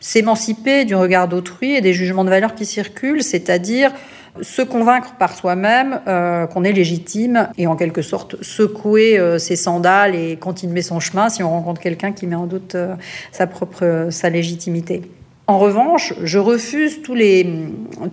s'émanciper 0.00 0.84
du 0.84 0.94
regard 0.94 1.26
d'autrui 1.26 1.74
et 1.74 1.80
des 1.80 1.94
jugements 1.94 2.24
de 2.24 2.28
valeur 2.28 2.54
qui 2.54 2.66
circulent, 2.66 3.22
c'est-à-dire 3.22 3.92
se 4.42 4.62
convaincre 4.62 5.14
par 5.18 5.34
soi-même 5.34 6.00
euh, 6.06 6.46
qu'on 6.46 6.64
est 6.64 6.72
légitime 6.72 7.48
et 7.56 7.66
en 7.66 7.76
quelque 7.76 8.02
sorte 8.02 8.42
secouer 8.42 9.18
euh, 9.18 9.38
ses 9.38 9.56
sandales 9.56 10.14
et 10.14 10.36
continuer 10.36 10.82
son 10.82 11.00
chemin 11.00 11.28
si 11.28 11.42
on 11.42 11.50
rencontre 11.50 11.80
quelqu'un 11.80 12.12
qui 12.12 12.26
met 12.26 12.36
en 12.36 12.46
doute 12.46 12.74
euh, 12.74 12.96
sa 13.32 13.46
propre 13.46 14.08
sa 14.10 14.30
légitimité. 14.30 15.02
En 15.46 15.58
revanche, 15.58 16.14
je 16.22 16.38
refuse 16.38 17.02
tous 17.02 17.14
les, 17.14 17.46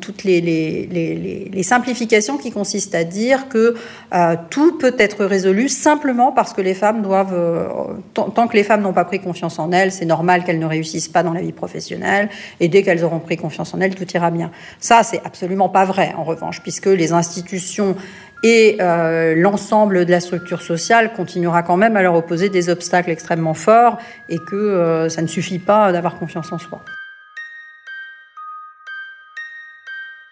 toutes 0.01 0.25
les, 0.25 0.41
les, 0.41 0.85
les, 0.85 1.49
les, 1.49 1.63
simplifications 1.63 2.37
qui 2.37 2.51
consistent 2.51 2.93
à 2.93 3.05
dire 3.05 3.47
que 3.47 3.75
euh, 4.13 4.35
tout 4.49 4.77
peut 4.77 4.95
être 4.99 5.23
résolu 5.23 5.69
simplement 5.69 6.33
parce 6.33 6.51
que 6.51 6.59
les 6.59 6.73
femmes 6.73 7.01
doivent, 7.01 7.33
euh, 7.33 7.67
tant 8.13 8.47
que 8.49 8.57
les 8.57 8.65
femmes 8.65 8.81
n'ont 8.81 8.91
pas 8.91 9.05
pris 9.05 9.21
confiance 9.21 9.59
en 9.59 9.71
elles, 9.71 9.93
c'est 9.93 10.03
normal 10.03 10.43
qu'elles 10.43 10.59
ne 10.59 10.65
réussissent 10.65 11.07
pas 11.07 11.23
dans 11.23 11.31
la 11.31 11.39
vie 11.39 11.53
professionnelle, 11.53 12.27
et 12.59 12.67
dès 12.67 12.83
qu'elles 12.83 13.05
auront 13.05 13.19
pris 13.19 13.37
confiance 13.37 13.73
en 13.73 13.79
elles, 13.79 13.95
tout 13.95 14.11
ira 14.13 14.29
bien. 14.29 14.51
Ça, 14.81 15.01
c'est 15.03 15.21
absolument 15.23 15.69
pas 15.69 15.85
vrai, 15.85 16.13
en 16.17 16.25
revanche, 16.25 16.61
puisque 16.61 16.87
les 16.87 17.13
institutions 17.13 17.95
et 18.43 18.75
euh, 18.81 19.35
l'ensemble 19.35 20.05
de 20.05 20.11
la 20.11 20.19
structure 20.19 20.61
sociale 20.61 21.13
continuera 21.13 21.63
quand 21.63 21.77
même 21.77 21.95
à 21.95 22.01
leur 22.01 22.15
opposer 22.15 22.49
des 22.49 22.67
obstacles 22.67 23.09
extrêmement 23.09 23.53
forts, 23.53 23.99
et 24.27 24.37
que 24.37 24.57
euh, 24.57 25.07
ça 25.07 25.21
ne 25.21 25.27
suffit 25.27 25.59
pas 25.59 25.93
d'avoir 25.93 26.19
confiance 26.19 26.51
en 26.51 26.57
soi. 26.57 26.83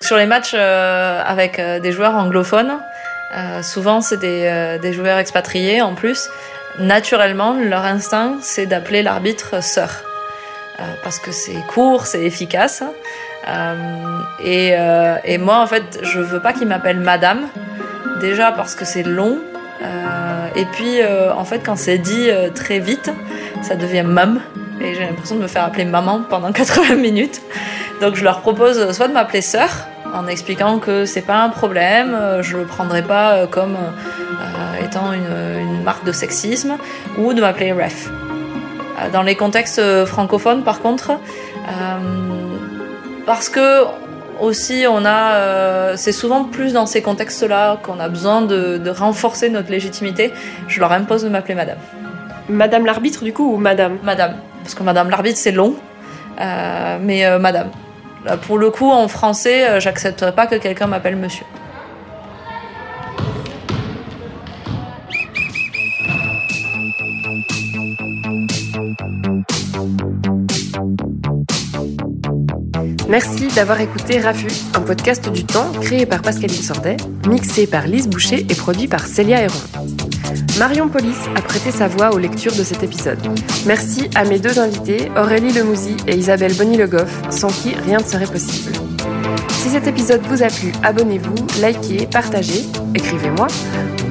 Sur 0.09 0.17
les 0.17 0.25
matchs 0.25 0.55
euh, 0.55 1.21
avec 1.23 1.59
euh, 1.59 1.79
des 1.79 1.91
joueurs 1.91 2.15
anglophones, 2.15 2.79
euh, 3.37 3.61
souvent 3.61 4.01
c'est 4.01 4.17
des, 4.17 4.91
joueurs 4.91 5.19
expatriés 5.19 5.83
en 5.83 5.93
plus. 5.93 6.31
Naturellement, 6.79 7.53
leur 7.53 7.85
instinct, 7.85 8.37
c'est 8.41 8.65
d'appeler 8.65 9.03
l'arbitre 9.03 9.61
sœur. 9.61 10.01
parce 11.03 11.19
que 11.19 11.31
c'est 11.31 11.61
court, 11.67 12.07
c'est 12.07 12.23
efficace. 12.23 12.81
Et, 14.43 15.37
moi, 15.37 15.59
en 15.59 15.67
fait, 15.67 15.99
je 16.01 16.19
veux 16.19 16.39
pas 16.39 16.53
qu'il 16.53 16.67
m'appelle 16.67 16.97
madame. 16.97 17.41
Déjà 18.19 18.51
parce 18.51 18.73
que 18.73 18.85
c'est 18.85 19.03
long. 19.03 19.37
et 20.55 20.65
puis, 20.71 21.01
en 21.37 21.45
fait, 21.45 21.59
quand 21.59 21.77
c'est 21.77 21.99
dit 21.99 22.31
très 22.55 22.79
vite, 22.79 23.11
ça 23.61 23.75
devient 23.75 24.05
mum. 24.07 24.41
Et 24.81 24.95
j'ai 24.95 25.01
l'impression 25.01 25.35
de 25.35 25.41
me 25.43 25.47
faire 25.47 25.65
appeler 25.65 25.85
maman 25.85 26.21
pendant 26.27 26.51
80 26.61 26.95
minutes. 26.95 27.41
Donc 28.01 28.15
je 28.15 28.23
leur 28.23 28.39
propose 28.41 28.91
soit 28.93 29.07
de 29.09 29.13
m'appeler 29.13 29.41
sœur, 29.41 29.69
en 30.13 30.27
expliquant 30.27 30.79
que 30.79 31.05
c'est 31.05 31.21
pas 31.21 31.41
un 31.41 31.49
problème, 31.49 32.17
je 32.41 32.57
le 32.57 32.65
prendrai 32.65 33.01
pas 33.03 33.47
comme 33.47 33.77
euh, 34.39 34.85
étant 34.85 35.11
une, 35.11 35.59
une, 35.59 35.83
marque 35.83 36.05
de 36.05 36.11
sexisme, 36.11 36.77
ou 37.17 37.33
de 37.33 37.41
m'appeler 37.41 37.73
ref. 37.73 38.09
Dans 39.11 39.21
les 39.21 39.35
contextes 39.35 40.05
francophones, 40.05 40.63
par 40.63 40.81
contre, 40.81 41.11
euh, 41.11 41.97
parce 43.25 43.49
que 43.49 43.83
aussi 44.39 44.85
on 44.89 45.03
a, 45.05 45.33
euh, 45.33 45.93
c'est 45.97 46.11
souvent 46.11 46.45
plus 46.45 46.73
dans 46.73 46.85
ces 46.85 47.01
contextes-là 47.01 47.79
qu'on 47.83 47.99
a 47.99 48.07
besoin 48.07 48.41
de, 48.41 48.77
de, 48.77 48.89
renforcer 48.89 49.49
notre 49.49 49.71
légitimité. 49.71 50.33
Je 50.67 50.79
leur 50.79 50.91
impose 50.91 51.23
de 51.23 51.29
m'appeler 51.29 51.55
madame. 51.55 51.77
Madame 52.47 52.85
l'arbitre 52.85 53.23
du 53.23 53.33
coup 53.33 53.53
ou 53.53 53.57
madame? 53.57 53.97
Madame, 54.03 54.35
parce 54.63 54.75
que 54.75 54.83
madame 54.83 55.09
l'arbitre 55.09 55.37
c'est 55.37 55.51
long, 55.51 55.75
mais 56.37 57.39
madame. 57.39 57.69
Pour 58.37 58.57
le 58.57 58.69
coup, 58.69 58.89
en 58.91 59.07
français, 59.07 59.79
j'accepterai 59.79 60.33
pas 60.33 60.47
que 60.47 60.55
quelqu'un 60.55 60.87
m'appelle 60.87 61.15
monsieur. 61.15 61.45
Merci 73.09 73.47
d'avoir 73.55 73.81
écouté 73.81 74.19
Rafu, 74.19 74.47
un 74.75 74.81
podcast 74.81 75.31
du 75.31 75.43
temps 75.43 75.71
créé 75.81 76.05
par 76.05 76.21
Pascaline 76.21 76.61
Sordet, 76.61 76.95
mixé 77.27 77.65
par 77.65 77.87
Lise 77.87 78.07
Boucher 78.07 78.45
et 78.47 78.53
produit 78.53 78.87
par 78.87 79.07
Célia 79.07 79.41
Héron. 79.41 80.08
Marion 80.57 80.89
Polis 80.89 81.17
a 81.35 81.41
prêté 81.41 81.71
sa 81.71 81.87
voix 81.87 82.13
aux 82.13 82.17
lectures 82.17 82.55
de 82.55 82.63
cet 82.63 82.83
épisode. 82.83 83.19
Merci 83.65 84.09
à 84.15 84.25
mes 84.25 84.39
deux 84.39 84.59
invités, 84.59 85.09
Aurélie 85.15 85.53
Lemouzy 85.53 85.95
et 86.07 86.15
Isabelle 86.15 86.53
Bonny-Le 86.55 86.87
Goff, 86.87 87.21
sans 87.29 87.47
qui 87.47 87.73
rien 87.75 87.99
ne 87.99 88.03
serait 88.03 88.25
possible. 88.25 88.73
Si 89.49 89.69
cet 89.69 89.87
épisode 89.87 90.21
vous 90.23 90.43
a 90.43 90.47
plu, 90.47 90.71
abonnez-vous, 90.83 91.35
likez, 91.61 92.07
partagez, 92.07 92.65
écrivez-moi, 92.95 93.47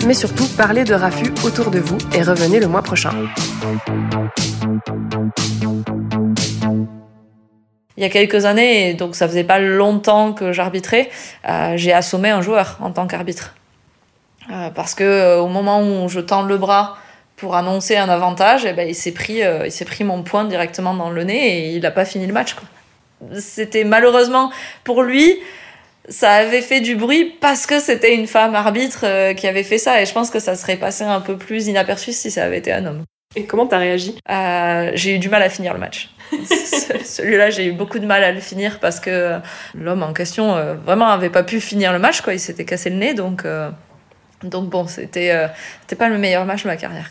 mais 0.06 0.14
surtout 0.14 0.46
parlez 0.56 0.84
de 0.84 0.94
Rafu 0.94 1.32
autour 1.44 1.70
de 1.70 1.78
vous 1.78 1.98
et 2.14 2.22
revenez 2.22 2.60
le 2.60 2.68
mois 2.68 2.82
prochain. 2.82 3.10
Il 7.96 8.02
y 8.02 8.04
a 8.04 8.10
quelques 8.10 8.44
années, 8.44 8.94
donc 8.94 9.16
ça 9.16 9.26
faisait 9.26 9.44
pas 9.44 9.58
longtemps 9.58 10.32
que 10.32 10.52
j'arbitrais, 10.52 11.10
euh, 11.48 11.72
j'ai 11.76 11.92
assommé 11.92 12.30
un 12.30 12.42
joueur 12.42 12.78
en 12.80 12.92
tant 12.92 13.06
qu'arbitre. 13.06 13.54
Euh, 14.50 14.70
parce 14.70 14.94
que 14.94 15.04
euh, 15.04 15.40
au 15.40 15.48
moment 15.48 15.82
où 15.82 16.08
je 16.08 16.20
tends 16.20 16.42
le 16.42 16.56
bras 16.56 16.96
pour 17.36 17.54
annoncer 17.54 17.96
un 17.96 18.08
avantage, 18.08 18.64
eh 18.64 18.72
ben, 18.72 18.88
il 18.88 18.94
s'est 18.94 19.12
pris, 19.12 19.42
euh, 19.42 19.66
il 19.66 19.72
s'est 19.72 19.84
pris 19.84 20.04
mon 20.04 20.22
poing 20.22 20.44
directement 20.44 20.94
dans 20.94 21.10
le 21.10 21.24
nez 21.24 21.58
et 21.58 21.70
il 21.70 21.82
n'a 21.82 21.90
pas 21.90 22.04
fini 22.04 22.26
le 22.26 22.32
match. 22.32 22.56
C'était 23.38 23.84
malheureusement 23.84 24.50
pour 24.84 25.02
lui, 25.02 25.38
ça 26.08 26.32
avait 26.32 26.62
fait 26.62 26.80
du 26.80 26.96
bruit 26.96 27.36
parce 27.40 27.66
que 27.66 27.80
c'était 27.80 28.14
une 28.14 28.26
femme 28.26 28.54
arbitre 28.54 29.32
qui 29.34 29.46
avait 29.46 29.64
fait 29.64 29.78
ça 29.78 30.00
et 30.00 30.06
je 30.06 30.12
pense 30.12 30.30
que 30.30 30.38
ça 30.38 30.54
serait 30.54 30.76
passé 30.76 31.04
un 31.04 31.20
peu 31.20 31.36
plus 31.36 31.66
inaperçu 31.66 32.12
si 32.12 32.30
ça 32.30 32.44
avait 32.44 32.58
été 32.58 32.72
un 32.72 32.86
homme. 32.86 33.02
Et 33.36 33.44
comment 33.44 33.66
t'as 33.66 33.78
réagi? 33.78 34.18
J'ai 34.94 35.16
eu 35.16 35.18
du 35.18 35.28
mal 35.28 35.42
à 35.42 35.50
finir 35.50 35.74
le 35.74 35.80
match. 35.80 36.10
Celui-là, 37.04 37.50
j'ai 37.50 37.66
eu 37.66 37.72
beaucoup 37.72 37.98
de 37.98 38.06
mal 38.06 38.22
à 38.22 38.32
le 38.32 38.40
finir 38.40 38.78
parce 38.78 39.00
que 39.00 39.38
l'homme 39.74 40.02
en 40.02 40.12
question 40.12 40.76
vraiment 40.84 41.08
avait 41.08 41.30
pas 41.30 41.42
pu 41.42 41.60
finir 41.60 41.92
le 41.92 41.98
match, 41.98 42.20
quoi. 42.20 42.32
Il 42.32 42.40
s'était 42.40 42.64
cassé 42.64 42.88
le 42.88 42.96
nez, 42.96 43.14
donc. 43.14 43.44
Donc 44.42 44.68
bon, 44.68 44.86
c'était 44.86 45.32
euh, 45.32 45.48
pas 45.96 46.08
le 46.08 46.18
meilleur 46.18 46.44
match 46.44 46.62
de 46.62 46.68
ma 46.68 46.76
carrière. 46.76 47.10